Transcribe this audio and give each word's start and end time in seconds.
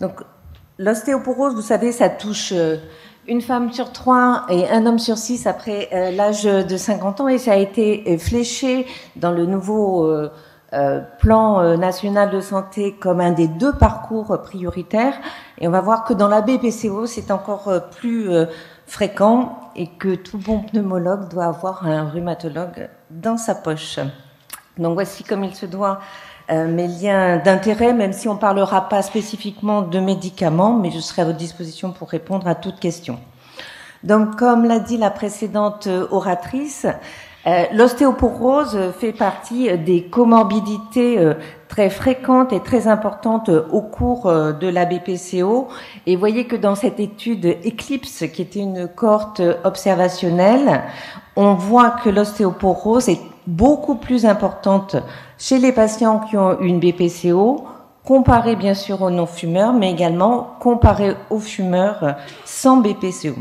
Donc, 0.00 0.22
l'ostéoporose, 0.78 1.54
vous 1.54 1.60
savez, 1.60 1.92
ça 1.92 2.08
touche 2.08 2.52
euh, 2.52 2.76
une 3.28 3.42
femme 3.42 3.70
sur 3.72 3.92
trois 3.92 4.46
et 4.48 4.68
un 4.68 4.86
homme 4.86 4.98
sur 4.98 5.18
six 5.18 5.46
après 5.46 5.88
euh, 5.92 6.10
l'âge 6.10 6.44
de 6.44 6.76
50 6.76 7.20
ans 7.20 7.28
et 7.28 7.38
ça 7.38 7.52
a 7.52 7.56
été 7.56 8.04
euh, 8.08 8.18
fléché 8.18 8.86
dans 9.16 9.30
le 9.30 9.46
nouveau 9.46 10.10
plan 11.18 11.76
national 11.76 12.30
de 12.30 12.40
santé 12.40 12.94
comme 12.94 13.20
un 13.20 13.32
des 13.32 13.48
deux 13.48 13.72
parcours 13.72 14.40
prioritaires. 14.40 15.14
Et 15.58 15.66
on 15.66 15.72
va 15.72 15.80
voir 15.80 16.04
que 16.04 16.14
dans 16.14 16.28
la 16.28 16.42
BPCO, 16.42 17.06
c'est 17.06 17.32
encore 17.32 17.72
plus 17.90 18.30
fréquent 18.86 19.58
et 19.74 19.88
que 19.88 20.14
tout 20.14 20.38
bon 20.38 20.60
pneumologue 20.60 21.28
doit 21.28 21.46
avoir 21.46 21.84
un 21.88 22.08
rhumatologue 22.08 22.88
dans 23.10 23.36
sa 23.36 23.56
poche. 23.56 23.98
Donc 24.78 24.94
voici 24.94 25.24
comme 25.24 25.42
il 25.42 25.56
se 25.56 25.66
doit 25.66 25.98
euh, 26.50 26.66
mes 26.66 26.88
liens 26.88 27.36
d'intérêt, 27.36 27.92
même 27.92 28.12
si 28.12 28.28
on 28.28 28.34
ne 28.34 28.38
parlera 28.38 28.88
pas 28.88 29.02
spécifiquement 29.02 29.82
de 29.82 30.00
médicaments, 30.00 30.74
mais 30.74 30.90
je 30.90 30.98
serai 30.98 31.22
à 31.22 31.24
votre 31.24 31.38
disposition 31.38 31.92
pour 31.92 32.08
répondre 32.08 32.48
à 32.48 32.54
toute 32.54 32.80
question. 32.80 33.18
Donc, 34.02 34.36
comme 34.36 34.64
l'a 34.64 34.80
dit 34.80 34.96
la 34.96 35.10
précédente 35.10 35.88
oratrice, 36.10 36.86
euh, 37.46 37.64
l'ostéoporose 37.72 38.92
fait 38.98 39.12
partie 39.12 39.76
des 39.78 40.04
comorbidités 40.04 41.18
euh, 41.18 41.34
très 41.68 41.88
fréquentes 41.88 42.52
et 42.52 42.60
très 42.60 42.88
importantes 42.88 43.48
au 43.48 43.80
cours 43.80 44.24
de 44.24 44.68
la 44.68 44.86
BPCO. 44.86 45.68
Et 46.06 46.16
voyez 46.16 46.46
que 46.46 46.56
dans 46.56 46.74
cette 46.74 46.98
étude 46.98 47.46
Eclipse, 47.64 48.24
qui 48.32 48.42
était 48.42 48.60
une 48.60 48.88
cohorte 48.88 49.40
observationnelle, 49.62 50.82
on 51.36 51.54
voit 51.54 51.90
que 51.90 52.10
l'ostéoporose 52.10 53.08
est 53.08 53.20
beaucoup 53.46 53.94
plus 53.94 54.26
importante 54.26 54.96
chez 55.40 55.58
les 55.58 55.72
patients 55.72 56.20
qui 56.20 56.36
ont 56.36 56.60
une 56.60 56.78
BPCO, 56.78 57.64
comparée 58.04 58.56
bien 58.56 58.74
sûr 58.74 59.00
aux 59.02 59.10
non-fumeurs, 59.10 59.72
mais 59.72 59.90
également 59.90 60.56
comparée 60.60 61.16
aux 61.30 61.38
fumeurs 61.38 62.16
sans 62.44 62.76
BPCO. 62.76 63.34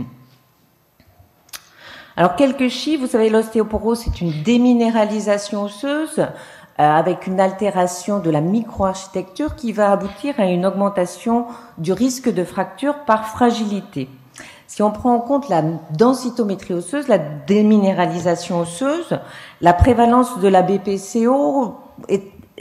Alors 2.15 2.35
quelques 2.35 2.69
chiffres, 2.69 3.03
vous 3.03 3.11
savez, 3.11 3.29
l'ostéoporose, 3.29 3.99
c'est 3.99 4.21
une 4.21 4.43
déminéralisation 4.43 5.63
osseuse 5.63 6.19
euh, 6.19 6.25
avec 6.77 7.27
une 7.27 7.39
altération 7.39 8.19
de 8.19 8.29
la 8.29 8.41
microarchitecture 8.41 9.55
qui 9.55 9.73
va 9.73 9.91
aboutir 9.91 10.35
à 10.37 10.45
une 10.45 10.65
augmentation 10.65 11.47
du 11.77 11.91
risque 11.91 12.33
de 12.33 12.43
fracture 12.45 12.99
par 13.05 13.27
fragilité. 13.27 14.09
Si 14.67 14.83
on 14.83 14.91
prend 14.91 15.15
en 15.15 15.19
compte 15.19 15.49
la 15.49 15.63
densitométrie 15.97 16.75
osseuse, 16.75 17.07
la 17.09 17.17
déminéralisation 17.17 18.61
osseuse, 18.61 19.19
la 19.61 19.73
prévalence 19.73 20.39
de 20.39 20.47
la 20.47 20.61
BPCO 20.61 21.75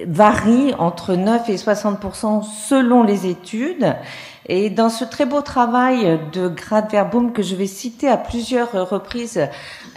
varie 0.07 0.75
entre 0.79 1.15
9 1.15 1.49
et 1.49 1.57
60 1.57 1.99
selon 2.43 3.03
les 3.03 3.27
études. 3.27 3.95
Et 4.47 4.71
dans 4.71 4.89
ce 4.89 5.05
très 5.05 5.27
beau 5.27 5.43
travail 5.43 6.19
de 6.33 6.49
Grad 6.49 6.91
Verboom 6.91 7.33
que 7.33 7.43
je 7.43 7.55
vais 7.55 7.67
citer 7.67 8.09
à 8.09 8.17
plusieurs 8.17 8.73
reprises, 8.89 9.41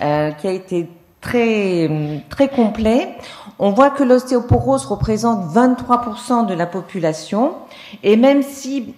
euh, 0.01 0.31
qui 0.31 0.47
a 0.47 0.51
été 0.51 0.89
très 1.21 2.19
très 2.29 2.49
complet, 2.49 3.15
on 3.59 3.69
voit 3.69 3.91
que 3.91 4.03
l'ostéoporose 4.03 4.85
représente 4.85 5.53
23% 5.53 6.47
de 6.47 6.53
la 6.55 6.65
population 6.65 7.53
et 8.01 8.17
même 8.17 8.41
si 8.41 8.95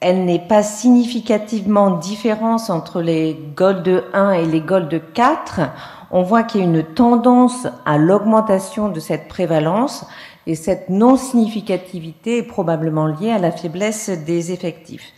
elle 0.00 0.26
n'est 0.26 0.46
pas 0.46 0.62
significativement 0.62 1.92
différente 1.92 2.68
entre 2.68 3.00
les 3.00 3.40
Gold 3.56 4.04
1 4.12 4.32
et 4.32 4.44
les 4.44 4.60
Gold 4.60 5.00
4. 5.14 5.60
On 6.10 6.22
voit 6.22 6.42
qu'il 6.42 6.60
y 6.60 6.64
a 6.64 6.66
une 6.66 6.82
tendance 6.82 7.66
à 7.84 7.98
l'augmentation 7.98 8.88
de 8.88 9.00
cette 9.00 9.28
prévalence 9.28 10.06
et 10.46 10.54
cette 10.54 10.90
non-significativité 10.90 12.38
est 12.38 12.42
probablement 12.42 13.06
liée 13.06 13.32
à 13.32 13.38
la 13.38 13.50
faiblesse 13.50 14.10
des 14.10 14.52
effectifs. 14.52 15.12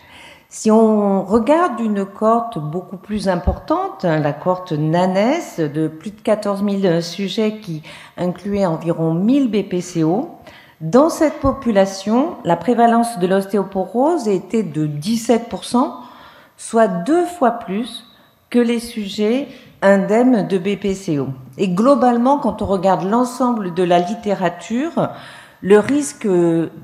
Si 0.48 0.70
on 0.70 1.25
regarde 1.25 1.81
une 1.81 2.06
cohorte 2.06 2.59
beaucoup 2.59 2.97
plus 2.97 3.28
importante, 3.28 4.05
la 4.05 4.33
cohorte 4.33 4.72
NANES 4.72 5.59
de 5.59 5.88
plus 5.88 6.12
de 6.12 6.21
14 6.21 6.65
000 6.65 7.00
sujets 7.00 7.59
qui 7.59 7.82
incluait 8.16 8.65
environ 8.65 9.12
1000 9.12 9.50
BPCO, 9.50 10.31
dans 10.81 11.11
cette 11.11 11.41
population, 11.41 12.37
la 12.44 12.56
prévalence 12.56 13.19
de 13.19 13.27
l'ostéoporose 13.27 14.28
était 14.28 14.62
de 14.62 14.87
17%, 14.87 15.91
soit 16.56 16.88
deux 16.88 17.27
fois 17.27 17.50
plus 17.50 18.06
que 18.51 18.59
les 18.59 18.81
sujets 18.81 19.49
indemnes 19.83 20.47
de 20.49 20.59
BPCO. 20.59 21.29
Et 21.59 21.69
globalement, 21.69 22.39
quand 22.39 22.62
on 22.62 22.67
regarde 22.67 23.05
l'ensemble 23.05 23.75
de 23.75 23.83
la 23.83 23.99
littérature, 23.99 25.11
le 25.62 25.79
risque 25.79 26.29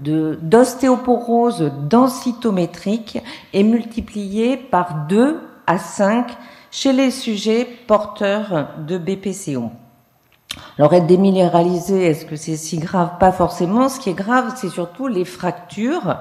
d'ostéoporose 0.02 1.70
densitométrique 1.88 3.22
est 3.52 3.62
multiplié 3.62 4.56
par 4.56 5.06
2 5.08 5.40
à 5.66 5.78
5 5.78 6.26
chez 6.70 6.92
les 6.92 7.10
sujets 7.10 7.68
porteurs 7.86 8.68
de 8.86 8.98
BPCO. 8.98 9.70
Alors 10.78 10.92
être 10.94 11.06
déminéralisé, 11.06 12.06
est-ce 12.06 12.24
que 12.24 12.36
c'est 12.36 12.56
si 12.56 12.78
grave? 12.78 13.12
Pas 13.18 13.32
forcément. 13.32 13.88
Ce 13.88 14.00
qui 14.00 14.10
est 14.10 14.14
grave, 14.14 14.52
c'est 14.56 14.68
surtout 14.68 15.06
les 15.06 15.24
fractures. 15.24 16.18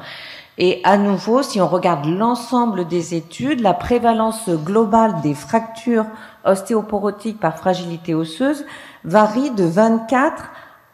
Et 0.64 0.80
à 0.84 0.96
nouveau, 0.96 1.42
si 1.42 1.60
on 1.60 1.68
regarde 1.68 2.06
l'ensemble 2.06 2.88
des 2.88 3.16
études, 3.16 3.62
la 3.62 3.74
prévalence 3.74 4.48
globale 4.48 5.20
des 5.22 5.34
fractures 5.34 6.06
ostéoporotiques 6.46 7.40
par 7.40 7.58
fragilité 7.58 8.14
osseuse 8.14 8.64
varie 9.04 9.50
de 9.50 9.64
24 9.64 10.52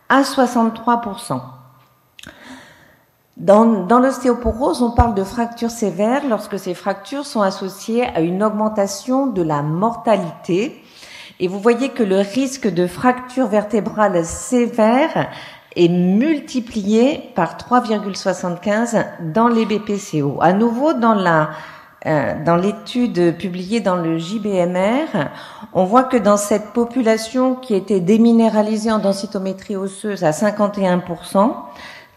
à 0.07 0.23
63 0.23 1.01
dans, 3.35 3.65
dans 3.85 3.99
l'ostéoporose, 3.99 4.81
on 4.81 4.91
parle 4.91 5.15
de 5.15 5.23
fractures 5.25 5.69
sévères 5.69 6.25
lorsque 6.27 6.57
ces 6.57 6.73
fractures 6.73 7.25
sont 7.25 7.41
associées 7.41 8.05
à 8.05 8.21
une 8.21 8.43
augmentation 8.43 9.27
de 9.27 9.41
la 9.41 9.61
mortalité. 9.63 10.81
Et 11.41 11.47
vous 11.49 11.59
voyez 11.59 11.89
que 11.89 12.03
le 12.03 12.19
risque 12.19 12.67
de 12.67 12.87
fracture 12.87 13.47
vertébrale 13.47 14.25
sévère 14.25 15.29
est 15.77 15.89
multiplié 15.89 17.31
par 17.35 17.57
3,75 17.57 19.05
dans 19.33 19.47
les 19.47 19.65
BPCO. 19.65 20.39
À 20.41 20.53
nouveau, 20.53 20.93
dans 20.93 21.15
euh, 22.05 22.33
dans 22.45 22.55
l'étude 22.55 23.37
publiée 23.37 23.79
dans 23.79 23.95
le 23.95 24.17
JBMR, 24.17 25.29
on 25.73 25.83
voit 25.83 26.03
que 26.03 26.17
dans 26.17 26.37
cette 26.37 26.71
population 26.71 27.55
qui 27.55 27.73
était 27.75 27.99
déminéralisée 27.99 28.91
en 28.91 28.99
densitométrie 28.99 29.75
osseuse 29.75 30.23
à 30.23 30.31
51%, 30.31 31.53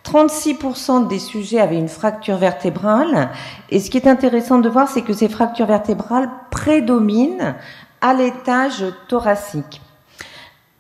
36% 0.05 1.09
des 1.09 1.19
sujets 1.19 1.61
avaient 1.61 1.79
une 1.79 1.89
fracture 1.89 2.37
vertébrale. 2.37 3.31
Et 3.71 3.81
ce 3.81 3.91
qui 3.91 3.99
est 3.99 4.07
intéressant 4.07 4.59
de 4.59 4.69
voir, 4.69 4.89
c'est 4.89 5.03
que 5.03 5.13
ces 5.13 5.29
fractures 5.29 5.67
vertébrales 5.67 6.31
prédominent 6.51 7.55
à 8.01 8.15
l'étage 8.15 8.85
thoracique. 9.09 9.81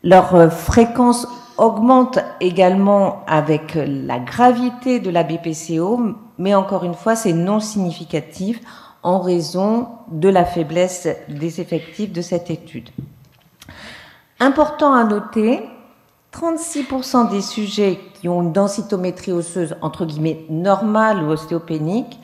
Leur 0.02 0.34
euh, 0.34 0.48
fréquence 0.48 1.26
augmente 1.60 2.19
également 2.41 3.22
avec 3.26 3.75
la 3.76 4.19
gravité 4.19 4.98
de 4.98 5.10
la 5.10 5.22
BPCO, 5.22 6.00
mais 6.38 6.54
encore 6.54 6.84
une 6.84 6.94
fois, 6.94 7.15
c'est 7.15 7.34
non 7.34 7.60
significatif 7.60 8.60
en 9.03 9.21
raison 9.21 9.88
de 10.10 10.31
la 10.31 10.47
faiblesse 10.47 11.06
des 11.28 11.60
effectifs 11.60 12.12
de 12.12 12.22
cette 12.22 12.50
étude. 12.50 12.88
Important 14.41 14.94
à 14.94 15.04
noter, 15.04 15.62
36% 16.32 17.31
des 17.31 17.43
sujets 17.43 18.00
qui 18.15 18.28
ont 18.28 18.41
une 18.42 18.53
densitométrie 18.53 19.32
osseuse 19.32 19.77
entre 19.82 20.06
guillemets 20.06 20.47
normale 20.48 21.22
ou 21.22 21.31
ostéopénique 21.31 22.19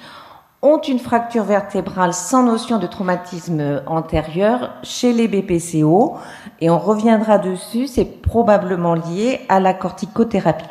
ont 0.63 0.81
une 0.81 0.99
fracture 0.99 1.45
vertébrale 1.45 2.15
sans 2.15 2.43
notion 2.43 2.79
de 2.79 2.87
traumatisme 2.87 3.83
antérieur 3.87 4.71
chez 4.83 5.13
les 5.13 5.29
BPCO 5.29 6.17
et 6.61 6.71
on 6.71 6.79
reviendra 6.79 7.39
dessus, 7.39 7.87
c'est 7.87 8.23
probablement 8.23 8.95
lié 8.95 9.41
à 9.49 9.61
la 9.61 9.75
corticothérapie. 9.75 10.65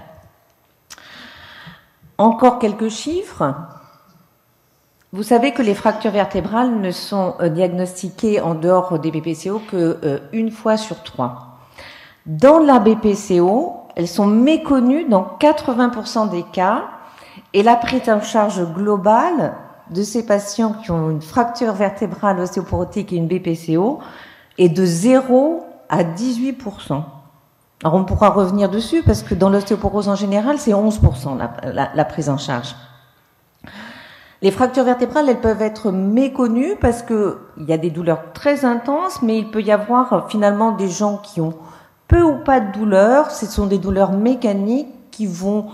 Encore 2.18 2.60
quelques 2.60 2.90
chiffres. 2.90 3.56
Vous 5.12 5.24
savez 5.24 5.52
que 5.52 5.62
les 5.62 5.76
fractures 5.76 6.12
vertébrales 6.12 6.80
ne 6.80 6.92
sont 6.92 7.36
euh, 7.40 7.48
diagnostiquées 7.48 8.42
en 8.42 8.54
dehors 8.54 9.00
des 9.00 9.12
BPCO 9.12 9.62
que 9.72 9.98
euh, 10.04 10.20
une 10.34 10.52
fois 10.52 10.76
sur 10.76 11.04
trois. 11.04 11.58
Dans 12.26 12.60
la 12.60 12.80
BPCO, 12.80 13.86
elles 13.96 14.08
sont 14.08 14.28
méconnues 14.28 15.06
dans 15.06 15.38
80% 15.40 16.30
des 16.30 16.44
cas 16.44 16.86
et 17.54 17.64
la 17.64 17.76
prise 17.76 18.10
en 18.10 18.22
charge 18.22 18.62
globale 18.74 19.54
de 19.90 20.04
ces 20.04 20.26
patients 20.26 20.74
qui 20.74 20.92
ont 20.92 21.10
une 21.10 21.22
fracture 21.22 21.74
vertébrale 21.74 22.40
ostéoporotique 22.40 23.14
et 23.14 23.18
une 23.18 23.28
BPCO 23.28 24.00
est 24.58 24.70
de 24.70 24.86
0 24.86 25.64
à 25.90 26.04
18% 26.04 27.04
Alors 27.84 27.96
on 27.96 28.06
pourra 28.06 28.30
revenir 28.30 28.70
dessus 28.70 29.04
parce 29.04 29.22
que 29.24 29.36
dans 29.36 29.50
l'ostéoporose 29.50 30.10
en 30.10 30.16
général, 30.16 30.58
c'est 30.58 30.74
11 30.74 31.00
la, 31.74 31.92
la, 31.94 32.06
prise 32.06 32.30
en 32.30 32.38
charge. 32.38 32.76
Les 34.42 34.52
fractures 34.52 34.84
vertébrales, 34.84 35.30
elles 35.30 35.42
peuvent 35.42 35.62
être 35.62 35.92
méconnues 35.92 36.76
parce 36.80 37.02
que 37.02 37.40
il 37.58 37.66
y 37.66 37.74
a 37.74 37.78
des 37.78 37.90
douleurs 37.90 38.34
très 38.34 38.66
intenses, 38.66 39.22
mais 39.22 39.40
il 39.40 39.50
peut 39.50 39.62
y 39.62 39.72
avoir 39.72 40.30
finalement 40.30 40.72
des 40.72 40.90
gens 40.90 41.18
qui 41.18 41.42
ont 41.42 41.54
peu 42.08 42.22
ou 42.22 42.38
pas 42.44 42.60
de 42.60 42.72
douleurs. 42.72 43.32
Ce 43.32 43.46
sont 43.46 43.66
des 43.66 43.78
douleurs 43.78 44.12
mécaniques 44.12 44.90
qui 45.12 45.26
vont 45.26 45.68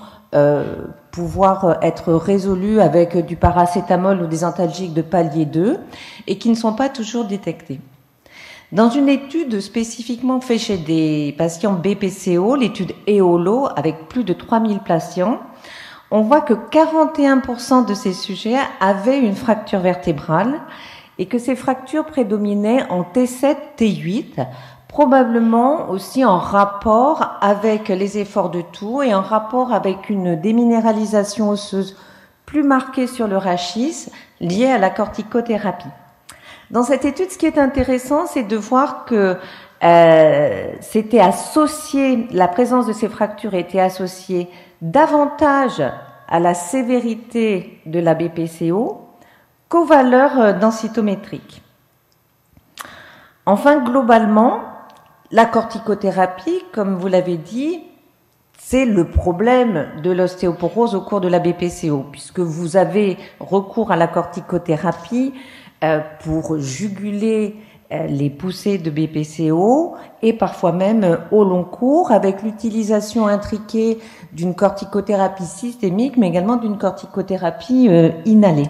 pouvoir 1.12 1.78
être 1.82 2.14
résolus 2.14 2.80
avec 2.80 3.18
du 3.26 3.36
paracétamol 3.36 4.22
ou 4.22 4.28
des 4.28 4.46
antalgiques 4.46 4.94
de 4.94 5.02
palier 5.02 5.46
2 5.46 5.78
et 6.28 6.38
qui 6.38 6.50
ne 6.50 6.56
sont 6.56 6.74
pas 6.74 6.90
toujours 6.90 7.26
détectés. 7.26 7.80
Dans 8.72 8.90
une 8.90 9.10
étude 9.10 9.60
spécifiquement 9.60 10.40
faite 10.40 10.60
chez 10.60 10.78
des 10.78 11.36
patients 11.38 11.74
BPCO, 11.74 12.56
l'étude 12.56 12.94
EOLO, 13.06 13.68
avec 13.76 14.08
plus 14.08 14.24
de 14.24 14.32
3000 14.32 14.80
patients, 14.80 15.40
on 16.10 16.22
voit 16.22 16.40
que 16.40 16.54
41% 16.54 17.86
de 17.86 17.94
ces 17.94 18.14
sujets 18.14 18.56
avaient 18.80 19.20
une 19.20 19.36
fracture 19.36 19.80
vertébrale 19.80 20.62
et 21.20 21.26
que 21.26 21.38
ces 21.38 21.58
fractures 21.58 22.06
prédominaient 22.06 22.84
en 22.90 23.02
T7, 23.02 23.56
T8, 23.78 24.48
probablement 24.92 25.90
aussi 25.90 26.26
en 26.26 26.38
rapport 26.38 27.38
avec 27.40 27.88
les 27.88 28.18
efforts 28.18 28.50
de 28.50 28.60
toux 28.60 29.02
et 29.02 29.14
en 29.14 29.22
rapport 29.22 29.72
avec 29.72 30.10
une 30.10 30.36
déminéralisation 30.36 31.50
osseuse 31.50 31.98
plus 32.46 32.62
marquée 32.62 33.08
sur 33.08 33.30
le 33.30 33.38
rachis 33.38 34.08
liée 34.42 34.70
à 34.70 34.78
la 34.78 34.90
corticothérapie. 34.90 35.88
Dans 36.72 36.84
cette 36.84 37.06
étude, 37.06 37.32
ce 37.32 37.38
qui 37.38 37.46
est 37.46 37.58
intéressant, 37.58 38.26
c'est 38.28 38.44
de 38.44 38.58
voir 38.58 39.06
que 39.06 39.38
euh, 39.82 40.74
c'était 40.82 41.22
associé, 41.22 42.28
la 42.32 42.50
présence 42.50 42.86
de 42.86 42.94
ces 42.94 43.08
fractures 43.08 43.54
était 43.54 43.80
associée 43.80 44.50
davantage 44.82 45.82
à 46.28 46.40
la 46.42 46.54
sévérité 46.54 47.80
de 47.86 48.00
la 48.00 48.14
BPCO 48.14 49.08
qu'aux 49.70 49.86
valeurs 49.86 50.38
euh, 50.38 50.52
densitométriques. 50.54 51.64
Enfin, 53.46 53.78
globalement, 53.78 54.60
la 55.32 55.46
corticothérapie, 55.46 56.64
comme 56.74 56.96
vous 56.96 57.08
l'avez 57.08 57.38
dit, 57.38 57.84
c'est 58.58 58.86
le 58.86 59.10
problème 59.10 59.88
de 60.04 60.12
l'ostéoporose 60.12 60.96
au 60.96 61.02
cours 61.02 61.22
de 61.22 61.28
la 61.28 61.40
BPCO, 61.40 62.06
puisque 62.12 62.40
vous 62.40 62.78
avez 62.78 63.18
recours 63.40 63.92
à 63.92 63.96
la 63.96 64.08
corticothérapie 64.08 65.34
euh, 65.84 66.00
pour 66.24 66.58
juguler 66.60 67.56
euh, 67.92 68.08
les 68.08 68.30
poussées 68.30 68.78
de 68.78 68.90
BPCO 68.90 69.96
et 70.22 70.34
parfois 70.34 70.72
même 70.72 71.18
au 71.32 71.44
long 71.44 71.64
cours 71.64 72.12
avec 72.12 72.44
l'utilisation 72.44 73.28
intriquée 73.28 73.98
d'une 74.32 74.54
corticothérapie 74.54 75.46
systémique 75.46 76.16
mais 76.18 76.28
également 76.28 76.58
d'une 76.58 76.78
corticothérapie 76.78 77.88
euh, 77.90 78.12
inhalée. 78.26 78.70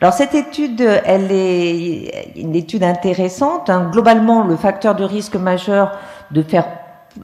Alors 0.00 0.14
cette 0.14 0.34
étude, 0.34 0.80
elle 0.80 1.32
est 1.32 2.32
une 2.36 2.54
étude 2.54 2.84
intéressante. 2.84 3.68
Hein. 3.68 3.88
Globalement, 3.90 4.44
le 4.44 4.56
facteur 4.56 4.94
de 4.94 5.02
risque 5.02 5.34
majeur 5.34 5.98
de 6.30 6.42
faire 6.42 6.66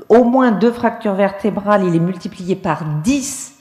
au 0.09 0.25
moins 0.25 0.51
deux 0.51 0.73
fractures 0.73 1.15
vertébrales, 1.15 1.85
il 1.85 1.95
est 1.95 2.01
multiplié 2.01 2.57
par 2.57 2.85
10 3.05 3.55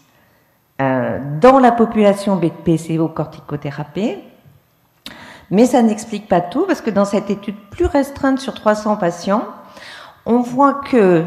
euh, 0.81 1.19
dans 1.39 1.60
la 1.60 1.71
population 1.71 2.38
BPCO 2.38 3.07
corticothérapie. 3.10 4.15
Mais 5.51 5.68
ça 5.68 5.83
n'explique 5.83 6.27
pas 6.27 6.42
tout 6.42 6.65
parce 6.65 6.81
que 6.81 6.89
dans 6.89 7.06
cette 7.06 7.30
étude 7.30 7.57
plus 7.69 7.86
restreinte 7.86 8.39
sur 8.39 8.56
300 8.56 8.95
patients, 8.95 9.44
on 10.25 10.39
voit 10.39 10.74
que 10.74 11.24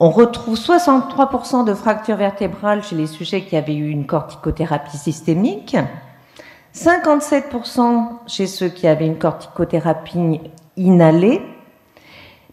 on 0.00 0.10
retrouve 0.10 0.58
63% 0.58 1.64
de 1.64 1.74
fractures 1.74 2.16
vertébrales 2.16 2.82
chez 2.82 2.96
les 2.96 3.06
sujets 3.06 3.44
qui 3.44 3.56
avaient 3.56 3.76
eu 3.76 3.88
une 3.90 4.06
corticothérapie 4.06 4.96
systémique, 4.96 5.76
57% 6.74 8.08
chez 8.26 8.46
ceux 8.46 8.68
qui 8.68 8.86
avaient 8.86 9.06
une 9.06 9.18
corticothérapie 9.18 10.40
inhalée, 10.76 11.42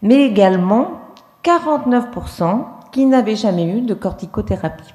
mais 0.02 0.24
également 0.24 1.00
49% 1.42 2.64
qui 2.92 3.06
n'avaient 3.06 3.36
jamais 3.36 3.66
eu 3.66 3.80
de 3.80 3.94
corticothérapie. 3.94 4.94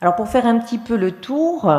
Alors 0.00 0.16
pour 0.16 0.28
faire 0.28 0.46
un 0.46 0.58
petit 0.58 0.78
peu 0.78 0.96
le 0.96 1.12
tour, 1.12 1.70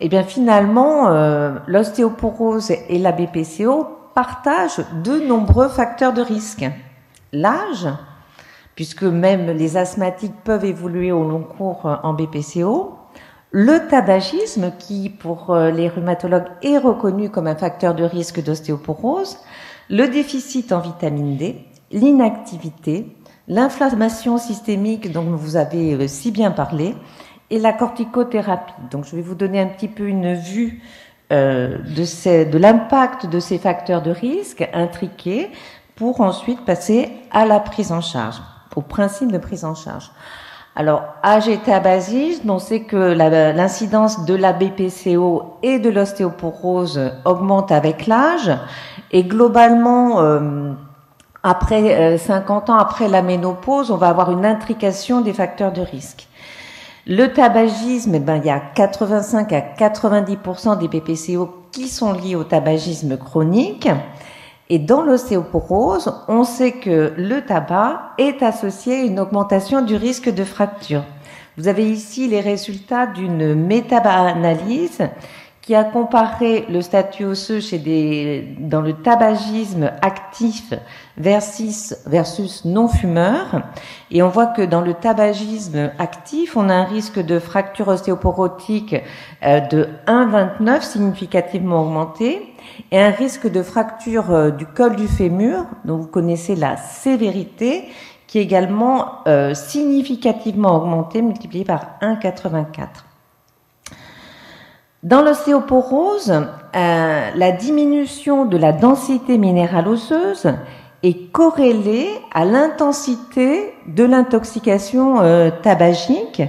eh 0.00 0.08
bien 0.08 0.22
finalement, 0.22 1.08
euh, 1.08 1.58
l'ostéoporose 1.66 2.70
et 2.70 2.98
la 2.98 3.12
BPCO 3.12 3.86
partagent 4.14 4.84
de 5.04 5.20
nombreux 5.20 5.68
facteurs 5.68 6.12
de 6.12 6.22
risque. 6.22 6.64
L'âge, 7.32 7.88
puisque 8.74 9.02
même 9.02 9.50
les 9.50 9.76
asthmatiques 9.76 10.42
peuvent 10.44 10.64
évoluer 10.64 11.12
au 11.12 11.28
long 11.28 11.42
cours 11.42 11.98
en 12.02 12.14
BPCO, 12.14 12.97
le 13.50 13.88
tabagisme, 13.88 14.72
qui 14.78 15.08
pour 15.08 15.50
euh, 15.50 15.70
les 15.70 15.88
rhumatologues 15.88 16.48
est 16.62 16.78
reconnu 16.78 17.30
comme 17.30 17.46
un 17.46 17.56
facteur 17.56 17.94
de 17.94 18.04
risque 18.04 18.42
d'ostéoporose, 18.42 19.38
le 19.88 20.06
déficit 20.06 20.72
en 20.72 20.80
vitamine 20.80 21.36
D, 21.36 21.64
l'inactivité, 21.90 23.16
l'inflammation 23.48 24.36
systémique 24.36 25.10
dont 25.12 25.22
vous 25.22 25.56
avez 25.56 26.06
si 26.08 26.30
bien 26.30 26.50
parlé, 26.50 26.94
et 27.50 27.58
la 27.58 27.72
corticothérapie. 27.72 28.74
Donc 28.90 29.06
je 29.06 29.16
vais 29.16 29.22
vous 29.22 29.34
donner 29.34 29.60
un 29.60 29.68
petit 29.68 29.88
peu 29.88 30.06
une 30.06 30.34
vue 30.34 30.82
euh, 31.32 31.78
de, 31.78 32.50
de 32.50 32.58
l'impact 32.58 33.26
de 33.26 33.40
ces 33.40 33.58
facteurs 33.58 34.02
de 34.02 34.10
risque 34.10 34.68
intriqués 34.72 35.50
pour 35.96 36.20
ensuite 36.20 36.64
passer 36.64 37.10
à 37.30 37.46
la 37.46 37.60
prise 37.60 37.92
en 37.92 38.00
charge, 38.00 38.36
au 38.76 38.82
principe 38.82 39.32
de 39.32 39.38
prise 39.38 39.64
en 39.64 39.74
charge. 39.74 40.10
Alors, 40.78 41.02
âge 41.24 41.48
et 41.48 41.56
tabagisme, 41.56 42.48
on 42.50 42.60
sait 42.60 42.82
que 42.82 42.94
l'incidence 42.94 44.24
de 44.26 44.34
la 44.36 44.52
BPCO 44.52 45.56
et 45.64 45.80
de 45.80 45.90
l'ostéoporose 45.90 47.00
augmente 47.24 47.72
avec 47.72 48.06
l'âge 48.06 48.52
et 49.10 49.24
globalement, 49.24 50.20
euh, 50.20 50.70
après 51.42 52.16
50 52.16 52.70
euh, 52.70 52.72
ans 52.72 52.76
après 52.76 53.08
la 53.08 53.22
ménopause, 53.22 53.90
on 53.90 53.96
va 53.96 54.08
avoir 54.08 54.30
une 54.30 54.46
intrication 54.46 55.20
des 55.20 55.32
facteurs 55.32 55.72
de 55.72 55.80
risque. 55.80 56.28
Le 57.08 57.26
tabagisme, 57.26 58.14
eh 58.14 58.20
ben, 58.20 58.36
il 58.36 58.46
y 58.46 58.50
a 58.50 58.60
85 58.60 59.52
à 59.52 59.60
90% 59.60 60.78
des 60.78 60.86
BPCO 60.86 61.64
qui 61.72 61.88
sont 61.88 62.12
liés 62.12 62.36
au 62.36 62.44
tabagisme 62.44 63.16
chronique. 63.16 63.88
Et 64.70 64.78
dans 64.78 65.02
l'ostéoporose, 65.02 66.12
on 66.28 66.44
sait 66.44 66.72
que 66.72 67.14
le 67.16 67.40
tabac 67.40 68.12
est 68.18 68.42
associé 68.42 68.96
à 68.96 69.02
une 69.04 69.18
augmentation 69.18 69.80
du 69.82 69.96
risque 69.96 70.28
de 70.28 70.44
fracture. 70.44 71.04
Vous 71.56 71.68
avez 71.68 71.90
ici 71.90 72.28
les 72.28 72.40
résultats 72.40 73.06
d'une 73.06 73.54
méta-analyse 73.54 75.08
qui 75.68 75.74
a 75.74 75.84
comparé 75.84 76.64
le 76.70 76.80
statut 76.80 77.26
osseux 77.26 77.60
chez 77.60 77.76
des, 77.76 78.56
dans 78.58 78.80
le 78.80 78.94
tabagisme 78.94 79.90
actif 80.00 80.72
versus, 81.18 81.94
versus 82.06 82.64
non-fumeur. 82.64 83.60
Et 84.10 84.22
on 84.22 84.30
voit 84.30 84.46
que 84.46 84.62
dans 84.62 84.80
le 84.80 84.94
tabagisme 84.94 85.90
actif, 85.98 86.56
on 86.56 86.70
a 86.70 86.74
un 86.74 86.84
risque 86.84 87.18
de 87.18 87.38
fracture 87.38 87.88
ostéoporotique 87.88 88.96
euh, 89.44 89.60
de 89.60 89.90
1,29 90.06 90.80
significativement 90.80 91.82
augmenté 91.82 92.54
et 92.90 92.98
un 92.98 93.10
risque 93.10 93.46
de 93.46 93.62
fracture 93.62 94.30
euh, 94.30 94.50
du 94.50 94.64
col 94.64 94.96
du 94.96 95.06
fémur, 95.06 95.66
dont 95.84 95.98
vous 95.98 96.08
connaissez 96.08 96.56
la 96.56 96.78
sévérité, 96.78 97.84
qui 98.26 98.38
est 98.38 98.42
également 98.42 99.16
euh, 99.26 99.52
significativement 99.52 100.76
augmenté, 100.76 101.20
multiplié 101.20 101.66
par 101.66 101.98
1,84. 102.00 103.04
Dans 105.04 105.22
l'ostéoporose, 105.22 106.32
euh, 106.74 107.30
la 107.32 107.52
diminution 107.52 108.46
de 108.46 108.56
la 108.56 108.72
densité 108.72 109.38
minérale 109.38 109.86
osseuse 109.86 110.52
est 111.04 111.30
corrélée 111.30 112.08
à 112.34 112.44
l'intensité 112.44 113.74
de 113.86 114.02
l'intoxication 114.02 115.20
euh, 115.20 115.50
tabagique, 115.62 116.42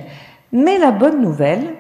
mais 0.52 0.80
la 0.80 0.90
bonne 0.90 1.22
nouvelle, 1.22 1.76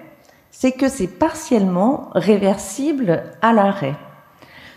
c'est 0.52 0.74
que 0.74 0.90
c'est 0.90 1.08
partiellement 1.08 2.12
réversible 2.14 3.24
à 3.42 3.52
l'arrêt. 3.52 3.96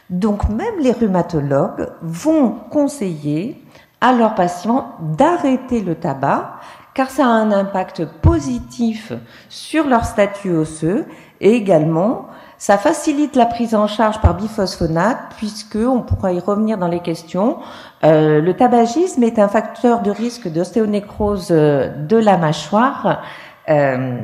Donc 0.09 0.49
même 0.49 0.79
les 0.81 0.93
rhumatologues 0.93 1.91
vont 2.01 2.57
conseiller 2.71 3.63
à 4.01 4.15
leurs 4.15 4.35
patients 4.35 4.93
d'arrêter 4.99 5.83
le 5.83 5.95
tabac 5.95 6.55
car 6.95 7.11
ça 7.11 7.27
a 7.27 7.29
un 7.29 7.53
impact 7.53 8.05
positif 8.05 9.13
sur 9.49 9.87
leur 9.87 10.05
statut 10.05 10.53
osseux 10.53 11.07
et 11.43 11.55
également 11.55 12.29
ça 12.57 12.79
facilite 12.79 13.35
la 13.37 13.47
prise 13.47 13.75
en 13.75 13.89
charge 13.89 14.21
par 14.21 14.35
biphosphonate 14.35 15.19
puisque 15.37 15.77
on 15.77 16.01
pourra 16.01 16.33
y 16.33 16.39
revenir 16.39 16.79
dans 16.79 16.87
les 16.87 17.01
questions. 17.01 17.59
Euh, 18.05 18.41
le 18.41 18.55
tabagisme 18.55 19.25
est 19.25 19.41
un 19.41 19.49
facteur 19.49 20.01
de 20.01 20.13
risque 20.13 20.49
d'ostéonécrose 20.49 21.49
de 21.49 22.17
la 22.17 22.37
mâchoire 22.39 23.23
euh, 23.69 24.17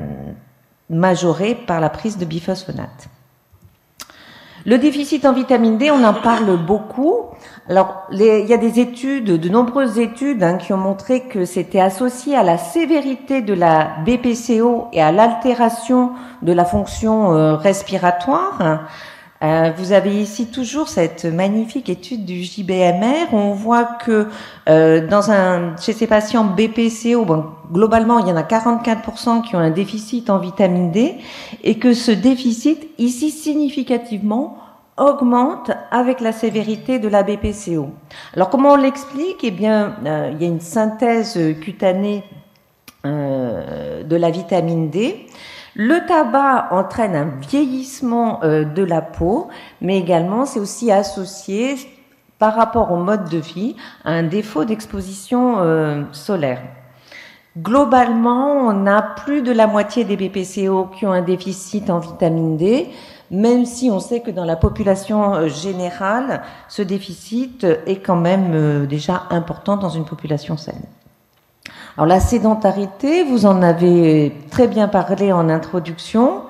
majoré 0.88 1.54
par 1.54 1.80
la 1.80 1.90
prise 1.90 2.16
de 2.16 2.24
biphosphonate. 2.24 3.08
Le 4.68 4.76
déficit 4.76 5.24
en 5.24 5.32
vitamine 5.32 5.78
D, 5.78 5.90
on 5.90 6.04
en 6.04 6.12
parle 6.12 6.58
beaucoup. 6.58 7.28
Alors, 7.70 8.06
il 8.12 8.20
y 8.20 8.52
a 8.52 8.58
des 8.58 8.80
études, 8.80 9.40
de 9.40 9.48
nombreuses 9.48 9.98
études, 9.98 10.42
hein, 10.42 10.58
qui 10.58 10.74
ont 10.74 10.76
montré 10.76 11.22
que 11.22 11.46
c'était 11.46 11.80
associé 11.80 12.36
à 12.36 12.42
la 12.42 12.58
sévérité 12.58 13.40
de 13.40 13.54
la 13.54 13.88
BPCO 14.04 14.88
et 14.92 15.00
à 15.00 15.10
l'altération 15.10 16.10
de 16.42 16.52
la 16.52 16.66
fonction 16.66 17.32
euh, 17.32 17.54
respiratoire. 17.54 18.82
Euh, 19.42 19.70
vous 19.76 19.92
avez 19.92 20.20
ici 20.20 20.46
toujours 20.46 20.88
cette 20.88 21.24
magnifique 21.24 21.88
étude 21.88 22.24
du 22.24 22.42
JBMR. 22.42 23.32
On 23.32 23.52
voit 23.52 23.84
que 23.84 24.26
euh, 24.68 25.06
dans 25.06 25.30
un, 25.30 25.76
chez 25.76 25.92
ces 25.92 26.08
patients 26.08 26.44
BPCO, 26.44 27.24
bon, 27.24 27.44
globalement, 27.72 28.18
il 28.18 28.26
y 28.26 28.32
en 28.32 28.36
a 28.36 28.42
44% 28.42 29.42
qui 29.42 29.54
ont 29.54 29.60
un 29.60 29.70
déficit 29.70 30.28
en 30.28 30.38
vitamine 30.38 30.90
D 30.90 31.14
et 31.62 31.78
que 31.78 31.94
ce 31.94 32.10
déficit, 32.10 32.88
ici 32.98 33.30
significativement, 33.30 34.58
augmente 34.96 35.70
avec 35.92 36.20
la 36.20 36.32
sévérité 36.32 36.98
de 36.98 37.06
la 37.06 37.22
BPCO. 37.22 37.90
Alors 38.34 38.50
comment 38.50 38.72
on 38.72 38.76
l'explique? 38.76 39.44
Eh 39.44 39.52
bien, 39.52 39.94
euh, 40.04 40.32
il 40.32 40.42
y 40.42 40.44
a 40.44 40.48
une 40.48 40.60
synthèse 40.60 41.38
cutanée 41.60 42.24
de 43.04 44.16
la 44.16 44.30
vitamine 44.30 44.90
D. 44.90 45.28
Le 45.80 46.04
tabac 46.08 46.72
entraîne 46.72 47.14
un 47.14 47.30
vieillissement 47.40 48.42
euh, 48.42 48.64
de 48.64 48.82
la 48.82 49.00
peau, 49.00 49.46
mais 49.80 49.96
également 49.96 50.44
c'est 50.44 50.58
aussi 50.58 50.90
associé 50.90 51.76
par 52.40 52.56
rapport 52.56 52.90
au 52.90 52.96
mode 52.96 53.28
de 53.28 53.38
vie 53.38 53.76
à 54.04 54.10
un 54.10 54.24
défaut 54.24 54.64
d'exposition 54.64 55.60
euh, 55.60 56.02
solaire. 56.10 56.60
Globalement, 57.56 58.56
on 58.56 58.88
a 58.88 59.02
plus 59.02 59.42
de 59.42 59.52
la 59.52 59.68
moitié 59.68 60.02
des 60.02 60.16
BPCO 60.16 60.86
qui 60.86 61.06
ont 61.06 61.12
un 61.12 61.22
déficit 61.22 61.90
en 61.90 62.00
vitamine 62.00 62.56
D, 62.56 62.88
même 63.30 63.64
si 63.64 63.88
on 63.88 64.00
sait 64.00 64.18
que 64.18 64.32
dans 64.32 64.44
la 64.44 64.56
population 64.56 65.36
euh, 65.36 65.46
générale, 65.46 66.42
ce 66.68 66.82
déficit 66.82 67.62
est 67.86 68.04
quand 68.04 68.16
même 68.16 68.86
déjà 68.86 69.26
important 69.30 69.76
dans 69.76 69.90
une 69.90 70.06
population 70.06 70.56
saine. 70.56 70.82
Alors 71.96 72.06
la 72.06 72.20
sédentarité, 72.20 73.24
vous 73.24 73.46
en 73.46 73.62
avez 73.62 74.32
très 74.50 74.68
bien 74.68 74.88
parlé 74.88 75.32
en 75.32 75.48
introduction. 75.48 76.42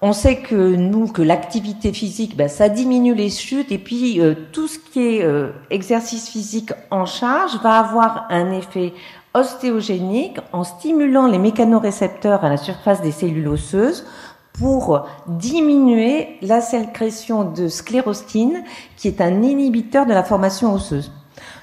On 0.00 0.12
sait 0.12 0.38
que 0.38 0.74
nous, 0.74 1.06
que 1.06 1.22
l'activité 1.22 1.92
physique, 1.92 2.36
ben, 2.36 2.48
ça 2.48 2.68
diminue 2.68 3.14
les 3.14 3.30
chutes 3.30 3.70
et 3.70 3.78
puis 3.78 4.20
euh, 4.20 4.34
tout 4.50 4.66
ce 4.66 4.80
qui 4.80 5.00
est 5.00 5.22
euh, 5.24 5.50
exercice 5.70 6.28
physique 6.28 6.72
en 6.90 7.06
charge 7.06 7.60
va 7.62 7.78
avoir 7.78 8.26
un 8.28 8.50
effet 8.50 8.94
ostéogénique 9.34 10.38
en 10.52 10.64
stimulant 10.64 11.28
les 11.28 11.38
mécanorécepteurs 11.38 12.44
à 12.44 12.48
la 12.48 12.56
surface 12.56 13.00
des 13.00 13.12
cellules 13.12 13.46
osseuses 13.46 14.04
pour 14.52 15.06
diminuer 15.28 16.36
la 16.42 16.60
sécrétion 16.60 17.44
de 17.44 17.68
sclérostine 17.68 18.64
qui 18.96 19.08
est 19.08 19.20
un 19.20 19.42
inhibiteur 19.42 20.04
de 20.04 20.12
la 20.12 20.24
formation 20.24 20.74
osseuse. 20.74 21.12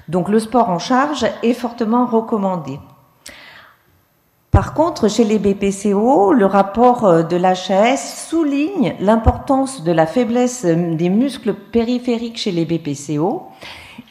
Donc 0.10 0.28
le 0.28 0.40
sport 0.40 0.70
en 0.70 0.80
charge 0.80 1.26
est 1.44 1.54
fortement 1.54 2.08
recommandé. 2.08 2.80
Par 4.50 4.74
contre, 4.74 5.08
chez 5.08 5.24
les 5.24 5.38
BPCO, 5.38 6.34
le 6.34 6.48
rapport 6.48 7.06
euh, 7.06 7.22
de 7.22 7.38
l'HAS 7.38 8.28
souligne 8.28 8.96
l'importance 9.00 9.84
de 9.84 9.92
la 9.92 10.08
faiblesse 10.08 10.66
euh, 10.66 10.96
des 10.96 11.10
muscles 11.10 11.54
périphériques 11.54 12.40
chez 12.40 12.52
les 12.52 12.66
BPCO. 12.66 13.44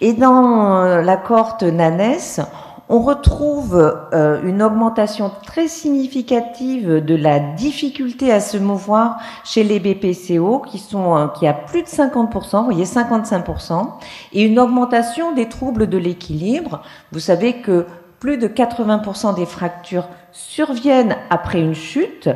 Et 0.01 0.13
dans 0.13 0.85
euh, 0.85 1.03
la 1.03 1.17
cohorte 1.17 1.65
NANES, 1.65 2.41
on 2.89 3.01
retrouve 3.01 4.09
une 4.13 4.63
augmentation 4.63 5.31
très 5.45 5.69
significative 5.69 7.05
de 7.05 7.15
la 7.15 7.39
difficulté 7.39 8.33
à 8.33 8.41
se 8.41 8.57
mouvoir 8.57 9.19
chez 9.45 9.63
les 9.63 9.79
BPCO 9.79 10.61
qui 10.61 10.79
sont 10.79 11.31
qui 11.39 11.47
a 11.47 11.53
plus 11.53 11.83
de 11.83 11.89
50%, 11.89 12.59
vous 12.59 12.65
voyez 12.65 12.85
55%, 12.85 13.89
et 14.33 14.43
une 14.43 14.59
augmentation 14.59 15.33
des 15.33 15.49
troubles 15.49 15.89
de 15.89 15.99
l'équilibre. 15.99 16.83
Vous 17.13 17.21
savez 17.21 17.61
que 17.61 17.87
plus 18.21 18.39
de 18.39 18.49
80% 18.49 19.35
des 19.35 19.47
fractures 19.47 20.09
surviennent 20.33 21.17
après 21.31 21.61
une 21.61 21.75
chute, 21.75 22.29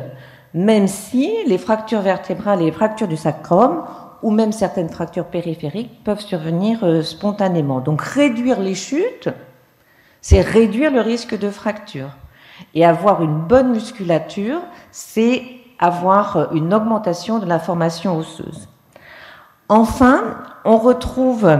même 0.53 0.87
si 0.87 1.31
les 1.47 1.57
fractures 1.57 2.01
vertébrales 2.01 2.61
et 2.61 2.65
les 2.65 2.71
fractures 2.71 3.07
du 3.07 3.17
sacrum 3.17 3.83
ou 4.21 4.31
même 4.31 4.51
certaines 4.51 4.89
fractures 4.89 5.25
périphériques 5.25 6.03
peuvent 6.03 6.21
survenir 6.21 6.83
euh, 6.83 7.01
spontanément. 7.01 7.81
Donc 7.81 8.01
réduire 8.01 8.61
les 8.61 8.75
chutes, 8.75 9.29
c'est 10.23 10.41
réduire 10.41 10.89
le 10.89 11.01
risque 11.01 11.37
de 11.37 11.51
fracture. 11.51 12.09
Et 12.73 12.83
avoir 12.83 13.21
une 13.21 13.41
bonne 13.41 13.71
musculature, 13.71 14.61
c'est 14.91 15.43
avoir 15.77 16.37
euh, 16.37 16.45
une 16.53 16.73
augmentation 16.73 17.37
de 17.37 17.45
la 17.45 17.59
formation 17.59 18.17
osseuse. 18.17 18.69
Enfin, 19.69 20.37
on 20.65 20.77
retrouve 20.77 21.57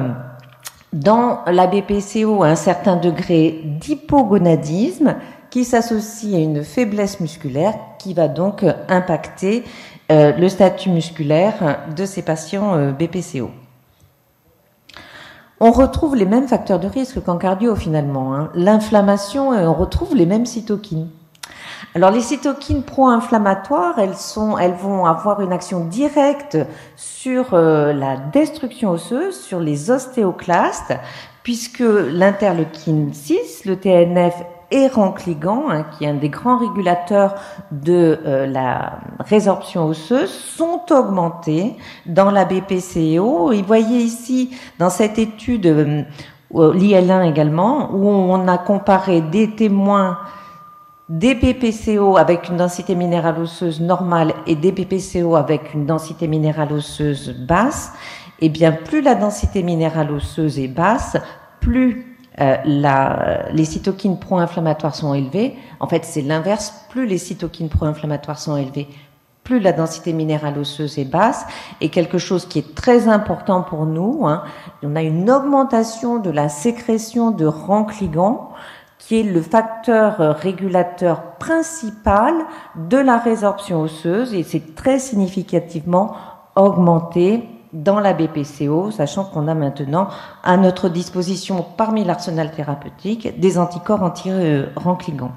dans 0.93 1.39
la 1.45 1.67
BPCO 1.67 2.43
un 2.43 2.55
certain 2.55 2.95
degré 2.95 3.61
d'hypogonadisme 3.65 5.15
qui 5.49 5.65
s'associe 5.65 6.35
à 6.35 6.39
une 6.39 6.63
faiblesse 6.63 7.19
musculaire 7.19 7.73
qui 7.99 8.13
va 8.13 8.27
donc 8.27 8.65
impacter 8.87 9.63
euh, 10.11 10.31
le 10.37 10.47
statut 10.47 10.89
musculaire 10.89 11.79
de 11.95 12.05
ces 12.05 12.21
patients 12.21 12.75
euh, 12.75 12.91
BPCO. 12.91 13.51
On 15.65 15.71
retrouve 15.71 16.17
les 16.17 16.25
mêmes 16.25 16.49
facteurs 16.49 16.77
de 16.77 16.89
risque 16.89 17.23
qu'en 17.23 17.37
cardio 17.37 17.73
finalement. 17.77 18.35
Hein. 18.35 18.49
L'inflammation, 18.53 19.51
on 19.51 19.73
retrouve 19.73 20.13
les 20.13 20.25
mêmes 20.25 20.45
cytokines. 20.45 21.07
Alors 21.95 22.11
les 22.11 22.19
cytokines 22.19 22.83
pro-inflammatoires, 22.83 23.97
elles 23.97 24.73
vont 24.73 25.05
avoir 25.05 25.39
une 25.39 25.53
action 25.53 25.85
directe 25.85 26.57
sur 26.97 27.53
euh, 27.53 27.93
la 27.93 28.17
destruction 28.17 28.89
osseuse, 28.89 29.39
sur 29.39 29.61
les 29.61 29.89
ostéoclastes, 29.89 30.95
puisque 31.43 31.79
l'interleukine 31.79 33.13
6, 33.13 33.63
le 33.63 33.77
TNF 33.77 34.43
et 34.73 34.87
Rancligan, 34.87 35.65
hein, 35.69 35.85
qui 35.91 36.03
est 36.03 36.07
un 36.07 36.15
des 36.15 36.29
grands 36.29 36.57
régulateurs 36.57 37.35
de 37.71 38.19
euh, 38.25 38.47
la 38.47 38.99
résorption 39.19 39.85
osseuse, 39.85 40.31
sont 40.31 40.81
augmentés 40.89 41.75
dans 42.07 42.31
la 42.31 42.43
BPCO. 42.43 43.51
Et 43.51 43.61
voyez 43.61 43.99
ici, 43.99 44.49
dans 44.79 44.89
cette 44.89 45.19
étude, 45.19 45.67
euh, 45.67 46.03
l'IL1 46.51 47.29
également, 47.29 47.91
où 47.93 48.07
on 48.09 48.47
a 48.47 48.57
comparé 48.57 49.21
des 49.21 49.51
témoins 49.51 50.17
des 51.07 51.35
BPCO 51.35 52.17
avec 52.17 52.49
une 52.49 52.57
densité 52.57 52.95
minérale 52.95 53.39
osseuse 53.39 53.79
normale 53.79 54.33
et 54.47 54.55
des 54.55 54.71
BPCO 54.71 55.35
avec 55.35 55.73
une 55.75 55.85
densité 55.85 56.27
minérale 56.27 56.73
osseuse 56.73 57.35
basse, 57.47 57.91
et 58.39 58.47
eh 58.47 58.49
bien 58.49 58.71
plus 58.71 59.01
la 59.01 59.13
densité 59.13 59.61
minérale 59.61 60.11
osseuse 60.11 60.57
est 60.59 60.67
basse, 60.67 61.17
plus 61.59 62.12
euh, 62.41 62.55
les 63.51 63.65
cytokines 63.65 64.19
pro-inflammatoires 64.19 64.95
sont 64.95 65.13
élevées. 65.13 65.55
En 65.79 65.87
fait, 65.87 66.05
c'est 66.05 66.21
l'inverse. 66.21 66.73
Plus 66.89 67.05
les 67.05 67.17
cytokines 67.17 67.69
pro-inflammatoires 67.69 68.39
sont 68.39 68.57
élevées, 68.57 68.87
plus 69.43 69.59
la 69.59 69.73
densité 69.73 70.13
minérale 70.13 70.57
osseuse 70.57 70.97
est 70.97 71.05
basse. 71.05 71.45
Et 71.81 71.89
quelque 71.89 72.17
chose 72.17 72.45
qui 72.45 72.59
est 72.59 72.75
très 72.75 73.07
important 73.07 73.61
pour 73.61 73.85
nous, 73.85 74.25
hein, 74.25 74.43
on 74.81 74.95
a 74.95 75.01
une 75.01 75.29
augmentation 75.29 76.19
de 76.19 76.29
la 76.29 76.49
sécrétion 76.49 77.31
de 77.31 77.45
rancligans 77.45 78.49
qui 78.99 79.19
est 79.19 79.23
le 79.23 79.41
facteur 79.41 80.21
euh, 80.21 80.31
régulateur 80.31 81.33
principal 81.37 82.33
de 82.75 82.97
la 82.97 83.17
résorption 83.17 83.81
osseuse 83.81 84.33
et 84.33 84.43
c'est 84.43 84.75
très 84.75 84.97
significativement 84.97 86.15
augmenté 86.55 87.49
dans 87.73 87.99
la 87.99 88.13
BPCO, 88.13 88.91
sachant 88.91 89.25
qu'on 89.25 89.47
a 89.47 89.55
maintenant 89.55 90.07
à 90.43 90.57
notre 90.57 90.89
disposition 90.89 91.65
parmi 91.75 92.03
l'arsenal 92.03 92.51
thérapeutique 92.51 93.39
des 93.39 93.57
anticorps 93.57 94.03
anti-rancligans. 94.03 95.31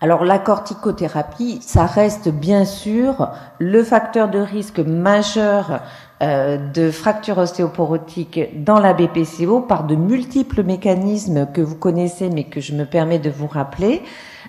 Alors 0.00 0.24
la 0.24 0.40
corticothérapie, 0.40 1.60
ça 1.62 1.86
reste 1.86 2.28
bien 2.28 2.64
sûr 2.64 3.30
le 3.60 3.84
facteur 3.84 4.28
de 4.28 4.40
risque 4.40 4.80
majeur 4.80 5.80
euh, 6.22 6.56
de 6.56 6.90
fractures 6.90 7.38
ostéoporotiques 7.38 8.64
dans 8.64 8.80
la 8.80 8.94
BPCO 8.94 9.60
par 9.60 9.84
de 9.84 9.94
multiples 9.94 10.64
mécanismes 10.64 11.46
que 11.52 11.60
vous 11.60 11.76
connaissez 11.76 12.30
mais 12.30 12.44
que 12.44 12.60
je 12.60 12.72
me 12.72 12.84
permets 12.84 13.20
de 13.20 13.30
vous 13.30 13.46
rappeler. 13.46 14.02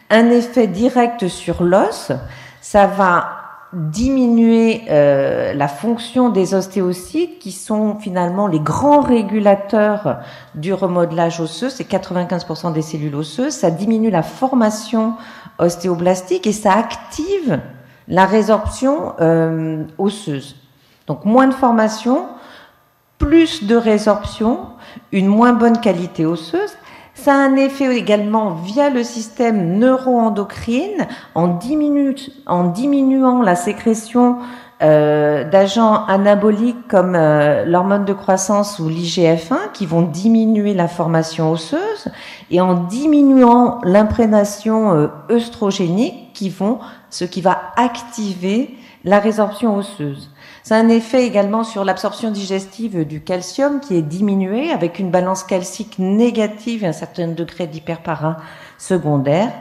Un 0.09 0.31
effet 0.31 0.65
direct 0.65 1.27
sur 1.27 1.63
l'os, 1.63 2.11
ça 2.59 2.87
va 2.87 3.42
diminuer 3.73 4.83
euh, 4.89 5.53
la 5.53 5.67
fonction 5.67 6.29
des 6.29 6.53
ostéocytes 6.53 7.39
qui 7.39 7.51
sont 7.51 7.97
finalement 7.99 8.47
les 8.47 8.59
grands 8.59 9.01
régulateurs 9.01 10.19
du 10.55 10.73
remodelage 10.73 11.39
osseux, 11.39 11.69
c'est 11.69 11.89
95% 11.89 12.73
des 12.73 12.81
cellules 12.81 13.15
osseuses, 13.15 13.53
ça 13.53 13.71
diminue 13.71 14.11
la 14.11 14.23
formation 14.23 15.15
ostéoblastique 15.59 16.45
et 16.45 16.51
ça 16.51 16.73
active 16.73 17.59
la 18.07 18.25
résorption 18.25 19.13
euh, 19.21 19.83
osseuse. 19.97 20.55
Donc 21.07 21.25
moins 21.25 21.47
de 21.47 21.53
formation, 21.53 22.27
plus 23.17 23.65
de 23.65 23.75
résorption, 23.75 24.59
une 25.11 25.27
moins 25.27 25.53
bonne 25.53 25.79
qualité 25.79 26.25
osseuse. 26.25 26.77
Ça 27.15 27.33
a 27.33 27.37
un 27.37 27.55
effet 27.55 27.95
également 27.95 28.51
via 28.55 28.89
le 28.89 29.03
système 29.03 29.77
neuroendocrine 29.77 31.07
en, 31.35 31.47
diminuant 31.47 33.41
la 33.41 33.55
sécrétion 33.55 34.37
euh, 34.81 35.49
d'agents 35.49 36.05
anaboliques 36.07 36.87
comme 36.89 37.15
euh, 37.15 37.65
l'hormone 37.65 38.03
de 38.03 38.13
croissance 38.13 38.79
ou 38.79 38.89
l'IGF-1 38.89 39.71
qui 39.73 39.85
vont 39.85 40.01
diminuer 40.01 40.73
la 40.73 40.87
formation 40.87 41.51
osseuse 41.51 42.09
et 42.51 42.59
en 42.59 42.73
diminuant 42.73 43.79
l'imprégnation 43.83 44.93
euh, 44.93 45.07
œstrogénique 45.29 46.33
qui 46.33 46.49
vont, 46.49 46.79
ce 47.11 47.25
qui 47.25 47.41
va 47.41 47.61
activer 47.77 48.75
la 49.05 49.19
résorption 49.19 49.77
osseuse. 49.77 50.32
C'est 50.63 50.75
un 50.75 50.87
effet 50.87 51.25
également 51.25 51.65
sur 51.65 51.83
l'absorption 51.83 52.31
digestive 52.31 53.05
du 53.05 53.19
calcium 53.19 53.81
qui 53.81 53.97
est 53.97 54.01
diminuée 54.01 54.71
avec 54.71 54.97
une 54.97 55.11
balance 55.11 55.43
calcique 55.43 55.99
négative 55.99 56.85
et 56.85 56.87
un 56.87 56.93
certain 56.93 57.27
degré 57.27 57.67
d'hyperpara 57.67 58.37
secondaire. 58.77 59.51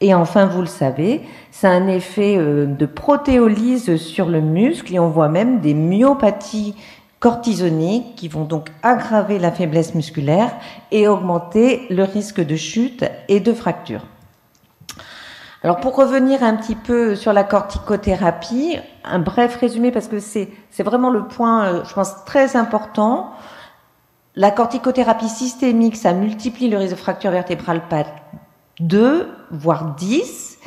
Et 0.00 0.14
enfin, 0.14 0.46
vous 0.46 0.60
le 0.60 0.68
savez, 0.68 1.22
c'est 1.50 1.66
un 1.66 1.88
effet 1.88 2.36
euh, 2.36 2.66
de 2.66 2.86
protéolyse 2.86 3.96
sur 3.96 4.28
le 4.28 4.40
muscle 4.40 4.94
et 4.94 5.00
on 5.00 5.08
voit 5.08 5.28
même 5.28 5.60
des 5.60 5.74
myopathies 5.74 6.76
cortisoniques 7.18 8.14
qui 8.14 8.28
vont 8.28 8.44
donc 8.44 8.68
aggraver 8.84 9.40
la 9.40 9.50
faiblesse 9.50 9.96
musculaire 9.96 10.54
et 10.92 11.08
augmenter 11.08 11.86
le 11.90 12.04
risque 12.04 12.40
de 12.40 12.54
chute 12.54 13.04
et 13.28 13.40
de 13.40 13.52
fracture. 13.52 14.02
Alors 15.64 15.80
pour 15.80 15.96
revenir 15.96 16.42
un 16.42 16.56
petit 16.56 16.74
peu 16.74 17.16
sur 17.16 17.32
la 17.32 17.42
corticothérapie, 17.42 18.76
un 19.02 19.18
bref 19.18 19.56
résumé 19.56 19.90
parce 19.92 20.08
que 20.08 20.20
c'est 20.20 20.52
vraiment 20.80 21.08
le 21.08 21.26
point, 21.26 21.64
euh, 21.64 21.84
je 21.88 21.94
pense 21.94 22.22
très 22.26 22.54
important. 22.54 23.30
La 24.36 24.50
corticothérapie 24.50 25.30
systémique, 25.30 25.96
ça 25.96 26.12
multiplie 26.12 26.68
le 26.68 26.76
risque 26.76 26.90
de 26.90 26.98
fracture 26.98 27.30
vertébrale 27.30 27.88
par 27.88 28.04
2, 28.80 29.26
voire 29.52 29.94
10. 29.94 30.58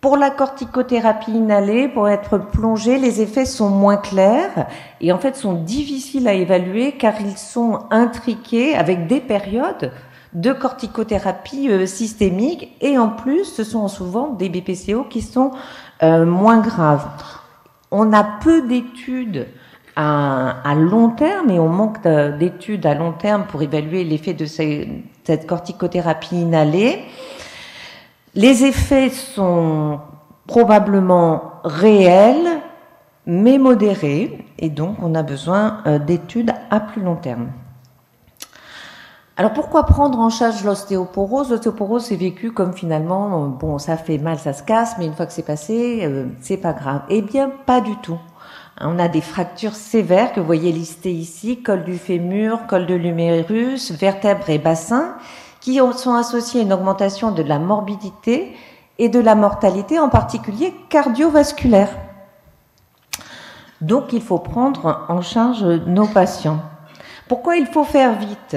Pour 0.00 0.16
la 0.16 0.30
corticothérapie 0.30 1.32
inhalée, 1.32 1.88
pour 1.88 2.08
être 2.08 2.38
plongée, 2.38 2.98
les 2.98 3.20
effets 3.20 3.46
sont 3.46 3.68
moins 3.68 3.96
clairs 3.96 4.68
et 5.00 5.10
en 5.10 5.18
fait 5.18 5.34
sont 5.34 5.54
difficiles 5.54 6.28
à 6.28 6.34
évaluer 6.34 6.92
car 6.92 7.20
ils 7.20 7.36
sont 7.36 7.80
intriqués 7.90 8.76
avec 8.76 9.08
des 9.08 9.20
périodes 9.20 9.90
de 10.34 10.52
corticothérapie 10.52 11.70
euh, 11.70 11.86
systémique 11.86 12.76
et 12.80 12.98
en 12.98 13.08
plus 13.08 13.44
ce 13.44 13.64
sont 13.64 13.88
souvent 13.88 14.30
des 14.30 14.48
BPCO 14.48 15.04
qui 15.04 15.22
sont 15.22 15.52
euh, 16.02 16.24
moins 16.26 16.60
graves. 16.60 17.06
On 17.90 18.12
a 18.12 18.24
peu 18.24 18.66
d'études 18.66 19.46
à, 19.96 20.74
long 20.76 21.10
terme 21.10 21.50
et 21.50 21.60
on 21.60 21.68
manque 21.68 22.02
d'études 22.02 22.84
à 22.84 22.94
long 22.94 23.12
terme 23.12 23.44
pour 23.46 23.62
évaluer 23.62 24.02
l'effet 24.02 24.34
de 24.34 24.44
cette 24.44 25.46
corticothérapie 25.46 26.34
inhalée. 26.34 27.04
Les 28.34 28.64
effets 28.64 29.10
sont 29.10 30.00
probablement 30.48 31.52
réels 31.62 32.60
mais 33.26 33.58
modérés 33.58 34.44
et 34.58 34.68
donc 34.68 34.96
on 35.02 35.14
a 35.14 35.22
besoin 35.22 35.78
euh, 35.86 35.98
d'études 35.98 36.52
à 36.70 36.80
plus 36.80 37.02
long 37.02 37.16
terme. 37.16 37.48
Alors 39.36 39.52
pourquoi 39.52 39.84
prendre 39.84 40.20
en 40.20 40.30
charge 40.30 40.62
l'ostéoporose? 40.62 41.50
L'ostéoporose 41.50 42.04
c'est 42.04 42.14
vécu 42.14 42.52
comme 42.52 42.72
finalement 42.72 43.48
bon 43.48 43.78
ça 43.78 43.96
fait 43.96 44.18
mal, 44.18 44.38
ça 44.38 44.52
se 44.52 44.62
casse, 44.62 44.94
mais 44.96 45.06
une 45.06 45.14
fois 45.14 45.26
que 45.26 45.32
c'est 45.32 45.42
passé, 45.42 46.02
euh, 46.04 46.26
c'est 46.40 46.56
pas 46.56 46.72
grave. 46.72 47.02
Eh 47.08 47.20
bien 47.20 47.50
pas 47.66 47.80
du 47.80 47.96
tout. 47.96 48.18
On 48.80 48.98
a 49.00 49.08
des 49.08 49.20
fractures 49.20 49.74
sévères 49.74 50.32
que 50.32 50.38
vous 50.38 50.46
voyez 50.46 50.70
listées 50.70 51.12
ici, 51.12 51.62
col 51.62 51.82
du 51.82 51.98
fémur, 51.98 52.66
col 52.68 52.86
de 52.86 52.94
l'humérus, 52.94 53.90
vertèbres 53.90 54.50
et 54.50 54.58
bassins, 54.58 55.16
qui 55.60 55.80
sont 55.96 56.14
associés 56.14 56.60
à 56.60 56.64
une 56.64 56.72
augmentation 56.72 57.32
de 57.32 57.42
la 57.42 57.58
morbidité 57.58 58.56
et 58.98 59.08
de 59.08 59.18
la 59.18 59.34
mortalité, 59.34 59.98
en 59.98 60.08
particulier 60.08 60.74
cardiovasculaire. 60.88 61.90
Donc 63.80 64.12
il 64.12 64.22
faut 64.22 64.38
prendre 64.38 65.04
en 65.08 65.22
charge 65.22 65.64
nos 65.64 66.06
patients. 66.06 66.60
Pourquoi 67.28 67.56
il 67.56 67.66
faut 67.66 67.84
faire 67.84 68.14
vite? 68.14 68.56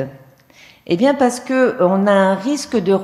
Eh 0.90 0.96
bien 0.96 1.14
parce 1.14 1.42
que 1.42 1.76
on 1.82 2.08
a 2.08 2.14
un 2.14 2.36
risque 2.36 2.78
de 2.78 2.98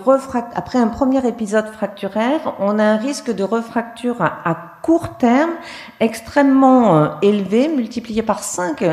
après 0.56 0.80
un 0.80 0.88
premier 0.88 1.28
épisode 1.28 1.68
fracturaire, 1.68 2.56
on 2.60 2.80
a 2.80 2.84
un 2.84 2.96
risque 2.96 3.30
de 3.30 3.44
refracture 3.44 4.22
à, 4.22 4.70
court 4.82 5.18
terme 5.18 5.52
extrêmement 6.00 6.98
euh, 6.98 7.08
élevé, 7.22 7.68
multiplié 7.68 8.22
par 8.22 8.44
5 8.44 8.84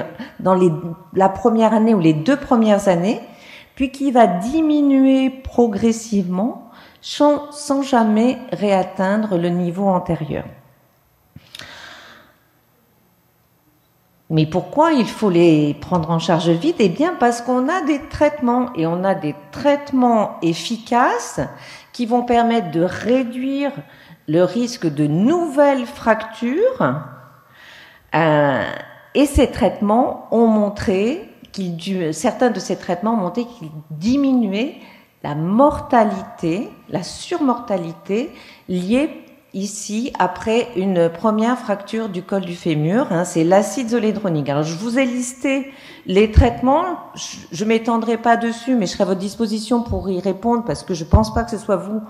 dans 0.41 0.59
la 1.15 1.29
première 1.29 1.73
année 1.73 1.95
ou 1.95 2.01
les 2.01 2.13
deux 2.13 2.37
premières 2.37 2.89
années, 2.89 3.21
puis 3.77 3.91
qui 3.93 4.11
va 4.11 4.27
diminuer 4.27 5.31
progressivement 5.31 6.71
sans 7.01 7.83
jamais 7.83 8.39
réatteindre 8.53 9.37
le 9.37 9.49
niveau 9.49 9.87
antérieur. 9.89 10.45
Mais 14.31 14.47
pourquoi 14.47 14.93
il 14.93 15.07
faut 15.07 15.29
les 15.29 15.75
prendre 15.75 16.11
en 16.11 16.21
charge 16.21 16.51
vite? 16.51 16.77
Eh 16.79 16.89
bien 16.89 17.15
parce 17.19 17.43
qu'on 17.43 17.69
a 17.69 17.83
des 17.83 18.01
traitements 18.09 18.73
et 18.77 18.87
on 18.87 19.03
a 19.03 19.17
des 19.17 19.35
traitements 19.51 20.39
efficaces 20.41 21.41
qui 21.93 22.07
vont 22.07 22.23
permettre 22.23 22.71
de 22.71 22.83
réduire 22.83 23.73
le 24.29 24.45
risque 24.45 24.87
de 24.87 25.09
nouvelles 25.09 25.85
fractures. 25.85 27.03
Euh, 28.15 28.63
et 29.15 29.27
ces 29.27 29.51
traitements 29.51 30.29
ont 30.31 30.47
montré 30.47 31.29
qu'ils, 31.51 32.15
certains 32.15 32.51
de 32.51 32.61
ces 32.61 32.77
traitements 32.77 33.15
ont 33.15 33.23
montré 33.23 33.45
qu'ils 33.45 33.71
diminuaient 33.91 34.77
la 35.25 35.35
mortalité, 35.35 36.71
la 36.89 37.03
surmortalité 37.03 38.31
liée 38.69 39.25
ici 39.55 40.13
après 40.19 40.69
une 40.77 41.09
première 41.09 41.59
fracture 41.59 42.09
du 42.09 42.23
col 42.23 42.43
du 42.43 42.55
fémur. 42.55 43.09
Hein, 43.11 43.25
c'est 43.25 43.45
l'acide 43.45 43.91
zolédronique. 43.91 44.49
Alors 44.49 44.63
je 44.63 44.77
vous 44.77 44.99
ai 44.99 45.05
listé 45.05 45.73
les 46.07 46.31
traitements. 46.31 46.85
Je, 47.53 47.65
ne 47.65 47.69
m'étendrai 47.69 48.17
pas 48.17 48.37
dessus, 48.37 48.75
mais 48.75 48.87
je 48.87 48.93
serai 48.93 49.03
à 49.03 49.07
votre 49.07 49.21
disposition 49.21 49.83
pour 49.83 50.09
y 50.11 50.21
répondre 50.21 50.65
parce 50.65 50.83
que 50.83 50.95
je 50.95 51.05
pense 51.05 51.35
pas 51.35 51.45
que 51.45 51.51
ce 51.51 51.59
soit 51.59 51.77
vous 51.77 52.01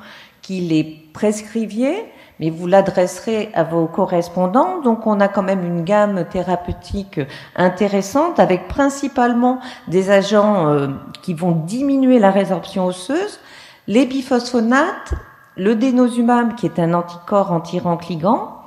qui 0.42 0.61
les 0.61 0.85
prescriviez, 1.12 2.05
mais 2.38 2.50
vous 2.50 2.66
l'adresserez 2.66 3.50
à 3.55 3.64
vos 3.64 3.87
correspondants. 3.87 4.81
Donc 4.81 5.07
on 5.07 5.20
a 5.20 5.29
quand 5.29 5.42
même 5.42 5.64
une 5.64 5.85
gamme 5.85 6.24
thérapeutique 6.31 7.20
intéressante 7.57 8.38
avec 8.38 8.68
principalement 8.68 9.61
des 9.88 10.11
agents 10.11 10.68
euh, 10.68 10.88
qui 11.22 11.35
vont 11.35 11.53
diminuer 11.53 12.18
la 12.18 12.31
résorption 12.31 12.87
osseuse, 12.87 13.40
les 13.87 14.07
biphosphonates, 14.07 15.14
le 15.56 15.74
dénosumab 15.74 16.54
qui 16.54 16.66
est 16.66 16.78
un 16.78 16.94
anticorps 16.94 17.52
anti-rancligant, 17.52 18.60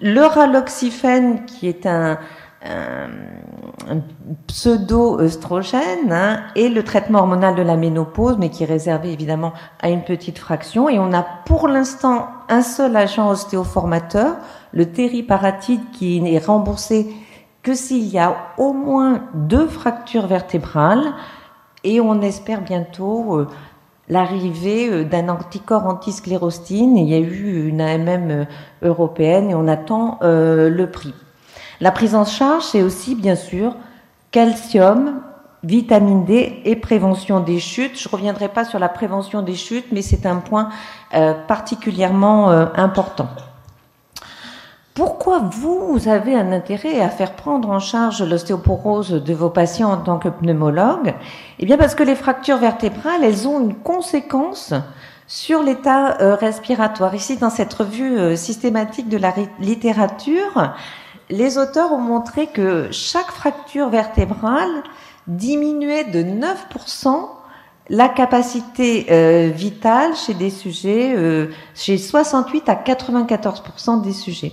le 0.00 0.22
raloxifène 0.22 1.44
qui 1.44 1.68
est 1.68 1.86
un, 1.86 2.18
pseudo-œstrogène 4.46 6.12
hein, 6.12 6.40
et 6.54 6.68
le 6.68 6.82
traitement 6.82 7.20
hormonal 7.20 7.54
de 7.54 7.62
la 7.62 7.76
ménopause, 7.76 8.36
mais 8.38 8.50
qui 8.50 8.64
est 8.64 8.66
réservé 8.66 9.14
évidemment 9.14 9.54
à 9.80 9.88
une 9.88 10.02
petite 10.02 10.38
fraction. 10.38 10.90
Et 10.90 10.98
on 10.98 11.14
a 11.14 11.22
pour 11.46 11.68
l'instant 11.68 12.28
un 12.50 12.60
seul 12.60 12.94
agent 12.96 13.30
ostéoformateur, 13.30 14.36
le 14.72 14.92
tériparatide, 14.92 15.80
qui 15.92 16.20
n'est 16.20 16.38
remboursé 16.38 17.10
que 17.62 17.74
s'il 17.74 18.06
y 18.08 18.18
a 18.18 18.36
au 18.58 18.74
moins 18.74 19.22
deux 19.32 19.66
fractures 19.66 20.26
vertébrales. 20.26 21.14
Et 21.82 22.00
on 22.00 22.20
espère 22.20 22.60
bientôt 22.60 23.38
euh, 23.38 23.48
l'arrivée 24.10 24.90
euh, 24.90 25.04
d'un 25.04 25.28
anticorps 25.28 25.86
antisclérostine. 25.86 26.96
Il 26.98 27.08
y 27.08 27.14
a 27.14 27.18
eu 27.18 27.68
une 27.68 27.80
AMM 27.80 28.30
euh, 28.30 28.44
européenne 28.82 29.50
et 29.50 29.54
on 29.54 29.68
attend 29.68 30.18
euh, 30.22 30.68
le 30.68 30.90
prix. 30.90 31.14
La 31.80 31.92
prise 31.92 32.14
en 32.14 32.26
charge, 32.26 32.64
c'est 32.64 32.82
aussi 32.82 33.14
bien 33.14 33.36
sûr 33.36 33.74
calcium, 34.32 35.22
vitamine 35.62 36.24
D 36.24 36.60
et 36.64 36.76
prévention 36.76 37.40
des 37.40 37.58
chutes. 37.58 37.98
Je 37.98 38.08
reviendrai 38.08 38.48
pas 38.48 38.64
sur 38.64 38.78
la 38.78 38.88
prévention 38.88 39.40
des 39.40 39.54
chutes, 39.54 39.86
mais 39.90 40.02
c'est 40.02 40.26
un 40.26 40.36
point 40.36 40.68
particulièrement 41.48 42.50
important. 42.50 43.28
Pourquoi 44.94 45.38
vous 45.38 46.08
avez 46.08 46.34
un 46.34 46.50
intérêt 46.50 47.00
à 47.00 47.08
faire 47.08 47.36
prendre 47.36 47.70
en 47.70 47.78
charge 47.78 48.22
l'ostéoporose 48.22 49.10
de 49.10 49.34
vos 49.34 49.48
patients 49.48 49.92
en 49.92 49.98
tant 49.98 50.18
que 50.18 50.28
pneumologue 50.28 51.14
Eh 51.60 51.66
bien 51.66 51.76
parce 51.76 51.94
que 51.94 52.02
les 52.02 52.16
fractures 52.16 52.58
vertébrales, 52.58 53.22
elles 53.22 53.46
ont 53.46 53.60
une 53.60 53.76
conséquence 53.76 54.74
sur 55.28 55.62
l'état 55.62 56.20
euh, 56.20 56.34
respiratoire. 56.34 57.14
Ici, 57.14 57.36
dans 57.36 57.50
cette 57.50 57.72
revue 57.72 58.18
euh, 58.18 58.34
systématique 58.34 59.08
de 59.08 59.16
la 59.16 59.32
littérature, 59.60 60.74
les 61.30 61.56
auteurs 61.56 61.92
ont 61.92 62.00
montré 62.00 62.48
que 62.48 62.88
chaque 62.90 63.30
fracture 63.30 63.90
vertébrale 63.90 64.82
diminuait 65.28 66.02
de 66.02 66.24
9% 66.24 67.28
la 67.90 68.08
capacité 68.08 69.06
euh, 69.10 69.50
vitale 69.54 70.16
chez 70.16 70.34
des 70.34 70.50
sujets, 70.50 71.14
chez 71.74 71.96
68 71.96 72.68
à 72.68 72.74
94% 72.74 74.02
des 74.02 74.12
sujets. 74.12 74.52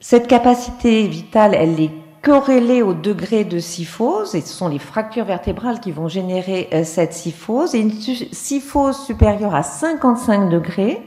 Cette 0.00 0.28
capacité 0.28 1.08
vitale, 1.08 1.56
elle 1.56 1.80
est 1.80 1.90
corrélée 2.22 2.82
au 2.82 2.94
degré 2.94 3.44
de 3.44 3.58
syphose, 3.58 4.36
et 4.36 4.42
ce 4.42 4.52
sont 4.52 4.68
les 4.68 4.78
fractures 4.78 5.24
vertébrales 5.24 5.80
qui 5.80 5.90
vont 5.90 6.06
générer 6.06 6.68
euh, 6.72 6.84
cette 6.84 7.12
syphose. 7.12 7.74
Et 7.74 7.80
une 7.80 7.90
syphose 7.90 8.96
supérieure 9.04 9.56
à 9.56 9.64
55 9.64 10.50
degrés 10.50 11.02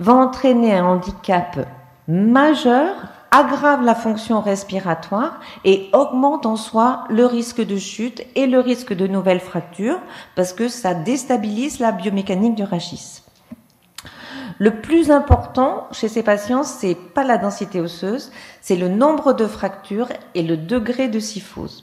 va 0.00 0.14
entraîner 0.14 0.74
un 0.74 0.86
handicap 0.86 1.68
majeur 2.08 2.94
aggrave 3.30 3.82
la 3.82 3.94
fonction 3.94 4.40
respiratoire 4.40 5.40
et 5.64 5.88
augmente 5.92 6.46
en 6.46 6.56
soi 6.56 7.04
le 7.10 7.26
risque 7.26 7.64
de 7.64 7.76
chute 7.76 8.24
et 8.34 8.46
le 8.46 8.60
risque 8.60 8.94
de 8.94 9.06
nouvelles 9.06 9.40
fractures 9.40 9.98
parce 10.36 10.52
que 10.52 10.68
ça 10.68 10.94
déstabilise 10.94 11.80
la 11.80 11.92
biomécanique 11.92 12.54
du 12.54 12.64
rachis. 12.64 13.22
Le 14.62 14.80
plus 14.80 15.10
important 15.10 15.88
chez 15.90 16.06
ces 16.06 16.22
patients, 16.22 16.62
c'est 16.62 16.94
pas 16.94 17.24
la 17.24 17.36
densité 17.36 17.80
osseuse, 17.80 18.30
c'est 18.60 18.76
le 18.76 18.86
nombre 18.86 19.32
de 19.32 19.48
fractures 19.48 20.10
et 20.36 20.44
le 20.44 20.56
degré 20.56 21.08
de 21.08 21.18
syphose. 21.18 21.82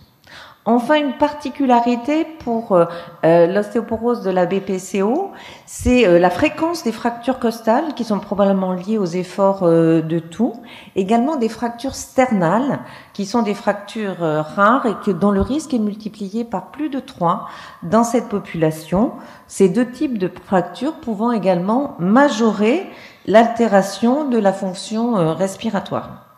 Enfin, 0.71 0.97
une 0.97 1.13
particularité 1.13 2.25
pour 2.25 2.73
euh, 2.73 2.85
euh, 3.25 3.47
l'ostéoporose 3.47 4.21
de 4.21 4.29
la 4.29 4.45
BPCO, 4.45 5.31
c'est 5.65 6.07
euh, 6.07 6.19
la 6.19 6.29
fréquence 6.29 6.83
des 6.83 6.91
fractures 6.91 7.39
costales 7.39 7.95
qui 7.95 8.03
sont 8.03 8.19
probablement 8.19 8.73
liées 8.73 8.99
aux 8.99 9.05
efforts 9.05 9.67
de 9.67 10.19
tout. 10.19 10.53
Également 10.95 11.37
des 11.37 11.49
fractures 11.49 11.95
sternales 11.95 12.81
qui 13.13 13.25
sont 13.25 13.41
des 13.41 13.55
fractures 13.55 14.19
rares 14.19 14.85
et 14.85 15.13
dont 15.15 15.31
le 15.31 15.41
risque 15.41 15.73
est 15.73 15.79
multiplié 15.79 16.43
par 16.43 16.69
plus 16.69 16.89
de 16.89 16.99
3 16.99 17.47
dans 17.81 18.03
cette 18.03 18.29
population. 18.29 19.13
Ces 19.47 19.69
deux 19.69 19.89
types 19.89 20.19
de 20.19 20.31
fractures 20.45 20.99
pouvant 21.01 21.31
également 21.31 21.95
majorer 21.97 22.87
l'altération 23.25 24.29
de 24.29 24.37
la 24.37 24.53
fonction 24.53 25.33
respiratoire. 25.33 26.28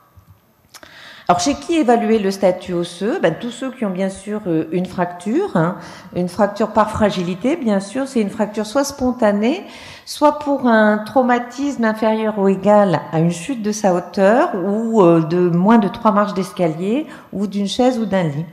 Alors, 1.32 1.40
chez 1.40 1.54
qui 1.54 1.76
évaluer 1.76 2.20
le 2.20 2.30
statut 2.30 2.74
osseux? 2.74 3.18
Ben, 3.22 3.34
Tous 3.40 3.52
ceux 3.52 3.72
qui 3.72 3.86
ont 3.86 3.90
bien 3.90 4.10
sûr 4.10 4.42
euh, 4.48 4.66
une 4.74 4.86
fracture, 4.86 5.56
hein. 5.56 5.78
une 6.14 6.28
fracture 6.28 6.74
par 6.74 6.92
fragilité, 6.92 7.56
bien 7.56 7.80
sûr, 7.80 8.06
c'est 8.06 8.20
une 8.20 8.30
fracture 8.30 8.66
soit 8.66 8.84
spontanée, 8.84 9.64
soit 10.06 10.40
pour 10.40 10.68
un 10.68 10.98
traumatisme 10.98 11.86
inférieur 11.86 12.38
ou 12.38 12.50
égal 12.50 13.00
à 13.14 13.22
une 13.22 13.32
chute 13.32 13.62
de 13.62 13.72
sa 13.72 13.94
hauteur, 13.94 14.50
ou 14.56 15.02
euh, 15.02 15.22
de 15.22 15.50
moins 15.50 15.78
de 15.78 15.88
trois 15.88 16.12
marches 16.12 16.34
d'escalier, 16.34 17.08
ou 17.32 17.48
d'une 17.48 17.70
chaise 17.70 17.98
ou 17.98 18.04
d'un 18.04 18.24
lit. 18.24 18.46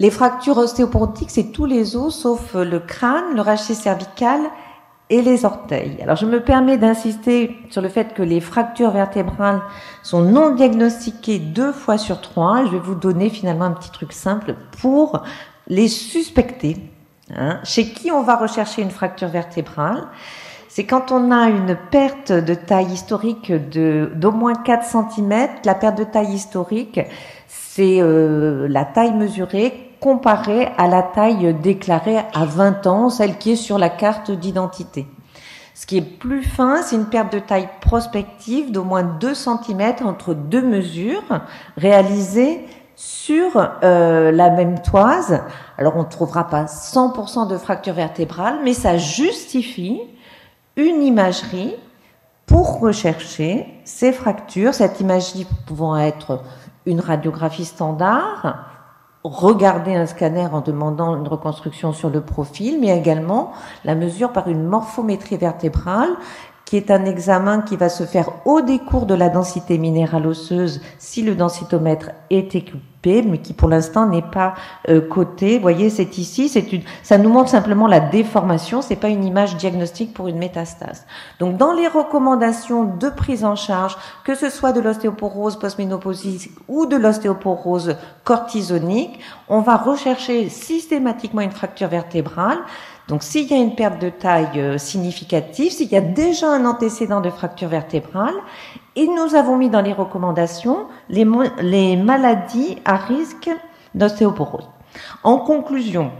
Les 0.00 0.10
fractures 0.10 0.56
ostéoporotiques, 0.56 1.30
c'est 1.30 1.52
tous 1.52 1.66
les 1.66 1.96
os 1.96 2.14
sauf 2.14 2.54
le 2.54 2.78
crâne, 2.78 3.34
le 3.34 3.42
rachis 3.42 3.74
cervical 3.74 4.40
et 5.10 5.22
les 5.22 5.44
orteils. 5.44 5.98
Alors 6.02 6.16
je 6.16 6.26
me 6.26 6.40
permets 6.40 6.78
d'insister 6.78 7.56
sur 7.70 7.82
le 7.82 7.88
fait 7.88 8.14
que 8.14 8.22
les 8.22 8.40
fractures 8.40 8.90
vertébrales 8.90 9.60
sont 10.02 10.22
non 10.22 10.54
diagnostiquées 10.54 11.38
deux 11.38 11.72
fois 11.72 11.98
sur 11.98 12.20
trois. 12.20 12.64
Je 12.64 12.70
vais 12.70 12.78
vous 12.78 12.94
donner 12.94 13.28
finalement 13.28 13.66
un 13.66 13.72
petit 13.72 13.90
truc 13.90 14.12
simple 14.12 14.54
pour 14.80 15.22
les 15.66 15.88
suspecter. 15.88 16.78
Hein. 17.34 17.60
Chez 17.64 17.88
qui 17.88 18.10
on 18.10 18.22
va 18.22 18.36
rechercher 18.36 18.82
une 18.82 18.90
fracture 18.90 19.28
vertébrale? 19.28 20.08
C'est 20.68 20.86
quand 20.86 21.12
on 21.12 21.30
a 21.30 21.50
une 21.50 21.76
perte 21.92 22.32
de 22.32 22.54
taille 22.54 22.92
historique 22.92 23.52
de 23.52 24.10
d'au 24.16 24.32
moins 24.32 24.54
4 24.54 24.84
cm. 24.84 25.48
La 25.64 25.74
perte 25.76 25.96
de 25.96 26.02
taille 26.02 26.32
historique, 26.32 27.00
c'est 27.46 28.00
euh, 28.00 28.66
la 28.68 28.84
taille 28.84 29.12
mesurée 29.12 29.93
comparée 30.04 30.68
à 30.76 30.86
la 30.86 31.02
taille 31.02 31.54
déclarée 31.54 32.18
à 32.34 32.44
20 32.44 32.86
ans, 32.86 33.08
celle 33.08 33.38
qui 33.38 33.52
est 33.52 33.56
sur 33.56 33.78
la 33.78 33.88
carte 33.88 34.30
d'identité. 34.30 35.06
Ce 35.74 35.86
qui 35.86 35.96
est 35.96 36.02
plus 36.02 36.42
fin, 36.42 36.82
c'est 36.82 36.96
une 36.96 37.06
perte 37.06 37.32
de 37.32 37.38
taille 37.38 37.70
prospective 37.80 38.70
d'au 38.70 38.84
moins 38.84 39.02
2 39.02 39.32
cm 39.32 39.94
entre 40.04 40.34
deux 40.34 40.60
mesures 40.60 41.22
réalisées 41.78 42.66
sur 42.96 43.70
euh, 43.82 44.30
la 44.30 44.50
même 44.50 44.82
toise. 44.82 45.40
Alors 45.78 45.96
on 45.96 46.02
ne 46.02 46.08
trouvera 46.08 46.48
pas 46.48 46.64
100% 46.64 47.48
de 47.48 47.56
fracture 47.56 47.94
vertébrale, 47.94 48.58
mais 48.62 48.74
ça 48.74 48.98
justifie 48.98 50.02
une 50.76 51.02
imagerie 51.02 51.76
pour 52.44 52.78
rechercher 52.78 53.66
ces 53.86 54.12
fractures, 54.12 54.74
cette 54.74 55.00
imagerie 55.00 55.46
pouvant 55.66 55.96
être 55.96 56.42
une 56.84 57.00
radiographie 57.00 57.64
standard, 57.64 58.73
regarder 59.24 59.94
un 59.94 60.06
scanner 60.06 60.46
en 60.52 60.60
demandant 60.60 61.16
une 61.16 61.26
reconstruction 61.26 61.92
sur 61.92 62.10
le 62.10 62.20
profil, 62.20 62.78
mais 62.80 62.96
également 62.96 63.52
la 63.84 63.94
mesure 63.94 64.32
par 64.32 64.48
une 64.48 64.62
morphométrie 64.64 65.38
vertébrale 65.38 66.10
qui 66.64 66.76
est 66.76 66.90
un 66.90 67.04
examen 67.04 67.60
qui 67.60 67.76
va 67.76 67.88
se 67.88 68.04
faire 68.04 68.30
au 68.46 68.60
décours 68.60 69.06
de 69.06 69.14
la 69.14 69.28
densité 69.28 69.78
minérale 69.78 70.26
osseuse 70.26 70.80
si 70.98 71.22
le 71.22 71.34
densitomètre 71.34 72.10
est 72.30 72.54
équipé, 72.54 73.22
mais 73.22 73.38
qui 73.38 73.52
pour 73.52 73.68
l'instant 73.68 74.06
n'est 74.06 74.22
pas 74.22 74.54
euh, 74.88 75.00
coté. 75.00 75.56
Vous 75.56 75.62
voyez, 75.62 75.90
c'est 75.90 76.16
ici, 76.16 76.48
c'est 76.48 76.72
une, 76.72 76.80
ça 77.02 77.18
nous 77.18 77.28
montre 77.28 77.50
simplement 77.50 77.86
la 77.86 78.00
déformation, 78.00 78.80
c'est 78.80 78.96
pas 78.96 79.08
une 79.08 79.24
image 79.24 79.56
diagnostique 79.56 80.14
pour 80.14 80.28
une 80.28 80.38
métastase. 80.38 81.04
Donc, 81.38 81.58
dans 81.58 81.72
les 81.72 81.86
recommandations 81.86 82.84
de 82.84 83.10
prise 83.10 83.44
en 83.44 83.56
charge, 83.56 83.96
que 84.24 84.34
ce 84.34 84.48
soit 84.48 84.72
de 84.72 84.80
l'ostéoporose 84.80 85.58
postménopausique 85.58 86.50
ou 86.68 86.86
de 86.86 86.96
l'ostéoporose 86.96 87.96
cortisonique, 88.24 89.20
on 89.48 89.60
va 89.60 89.76
rechercher 89.76 90.48
systématiquement 90.48 91.42
une 91.42 91.50
fracture 91.50 91.88
vertébrale 91.88 92.58
donc 93.08 93.22
s'il 93.22 93.50
y 93.50 93.54
a 93.54 93.58
une 93.58 93.74
perte 93.74 94.00
de 94.00 94.08
taille 94.08 94.58
euh, 94.58 94.78
significative, 94.78 95.70
s'il 95.70 95.92
y 95.92 95.96
a 95.96 96.00
déjà 96.00 96.50
un 96.50 96.64
antécédent 96.64 97.20
de 97.20 97.28
fracture 97.28 97.68
vertébrale, 97.68 98.34
et 98.96 99.06
nous 99.06 99.34
avons 99.34 99.56
mis 99.56 99.68
dans 99.68 99.82
les 99.82 99.92
recommandations 99.92 100.86
les, 101.10 101.24
maladies 101.96 102.78
à 102.84 102.96
risque 102.96 103.50
d'ostéoporose. 103.94 104.68
En 105.22 105.38
conclusion, 105.38 106.12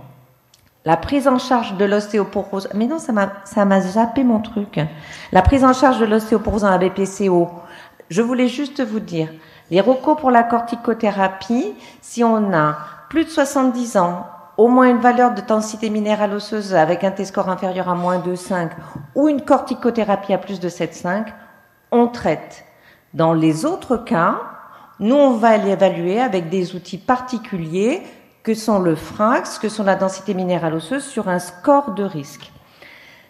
la 0.85 0.99
prise 0.99 1.27
en 1.27 1.38
charge 1.38 1.77
de 1.79 1.85
l'ostéoporose, 1.87 2.68
mais 2.75 2.87
non, 2.87 2.99
ça 2.99 3.12
m'a, 3.12 3.33
ça 3.44 3.81
zappé 3.81 4.23
mon 4.23 4.40
truc. 4.40 4.79
La 5.33 5.40
prise 5.40 5.64
en 5.64 5.73
charge 5.73 5.99
de 5.99 6.05
l'ostéoporose 6.05 6.62
dans 6.62 6.70
la 6.70 6.79
BPCO, 6.79 7.49
je 8.11 8.20
voulais 8.20 8.49
juste 8.49 8.85
vous 8.85 9.01
dire, 9.01 9.29
les 9.70 9.81
recos 9.81 10.18
pour 10.20 10.31
la 10.31 10.42
corticothérapie, 10.42 11.75
si 12.03 12.23
on 12.23 12.53
a 12.53 12.77
plus 13.09 13.25
de 13.25 13.31
70 13.31 13.97
ans, 13.97 14.27
au 14.57 14.69
moins 14.69 14.88
une 14.88 14.99
valeur 14.99 15.35
de 15.35 15.40
densité 15.40 15.90
minérale 15.90 16.35
osseuse 16.35 16.75
avec 16.75 17.05
un 17.05 17.11
T-score 17.11 17.49
inférieur 17.49 17.88
à 17.88 17.95
moins 17.95 18.19
de 18.19 18.35
5 18.35 18.71
ou 19.14 19.29
une 19.29 19.43
corticothérapie 19.43 20.33
à 20.33 20.38
plus 20.38 20.61
de 20.61 20.69
7,5, 20.69 21.27
on 21.90 22.07
traite. 22.09 22.64
Dans 23.14 23.33
les 23.33 23.64
autres 23.64 23.97
cas, 23.97 24.40
nous, 25.01 25.17
on 25.17 25.33
va 25.33 25.57
l'évaluer 25.57 26.21
avec 26.21 26.51
des 26.51 26.75
outils 26.77 26.99
particuliers 26.99 28.03
que 28.43 28.55
sont 28.55 28.79
le 28.79 28.95
FRAX, 28.95 29.59
que 29.59 29.69
sont 29.69 29.85
la 29.85 29.97
densité 29.97 30.35
minérale 30.35 30.75
osseuse 30.75 31.05
sur 31.05 31.29
un 31.29 31.38
score 31.38 31.93
de 31.93 32.05
risque. 32.05 32.53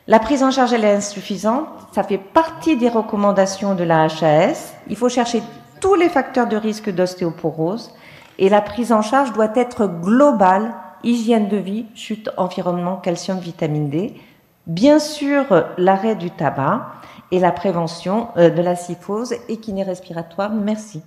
La 0.07 0.19
prise 0.19 0.43
en 0.43 0.51
charge, 0.51 0.75
elle 0.75 0.85
est 0.85 0.97
insuffisante. 0.97 1.67
Ça 1.93 2.03
fait 2.03 2.19
partie 2.19 2.77
des 2.77 2.91
recommandations 2.91 3.75
de 3.75 3.85
la 3.85 4.05
HAS. 4.05 4.75
Il 4.89 4.97
faut 4.97 5.09
chercher 5.09 5.43
tous 5.81 5.95
les 5.95 6.11
facteurs 6.11 6.47
de 6.47 6.57
risque 6.57 6.91
d'ostéoporose 6.91 7.95
et 8.39 8.49
la 8.49 8.61
prise 8.61 8.93
en 8.93 9.01
charge 9.01 9.33
doit 9.33 9.53
être 9.55 9.87
globale 9.87 10.75
hygiène 11.05 11.49
de 11.49 11.57
vie, 11.57 11.87
chute, 11.95 12.31
environnement, 12.37 12.97
calcium, 12.97 13.39
vitamine 13.39 13.91
D. 13.91 14.15
Bien 14.67 14.99
sûr, 14.99 15.45
l'arrêt 15.77 16.17
du 16.17 16.31
tabac 16.31 16.87
et 17.31 17.39
la 17.39 17.53
prévention 17.53 18.29
euh, 18.37 18.51
de 18.51 18.63
la 18.63 18.77
syphose 18.77 19.35
et 19.49 19.59
kiné 19.59 19.83
respiratoire. 19.83 20.53
Merci. 20.53 21.03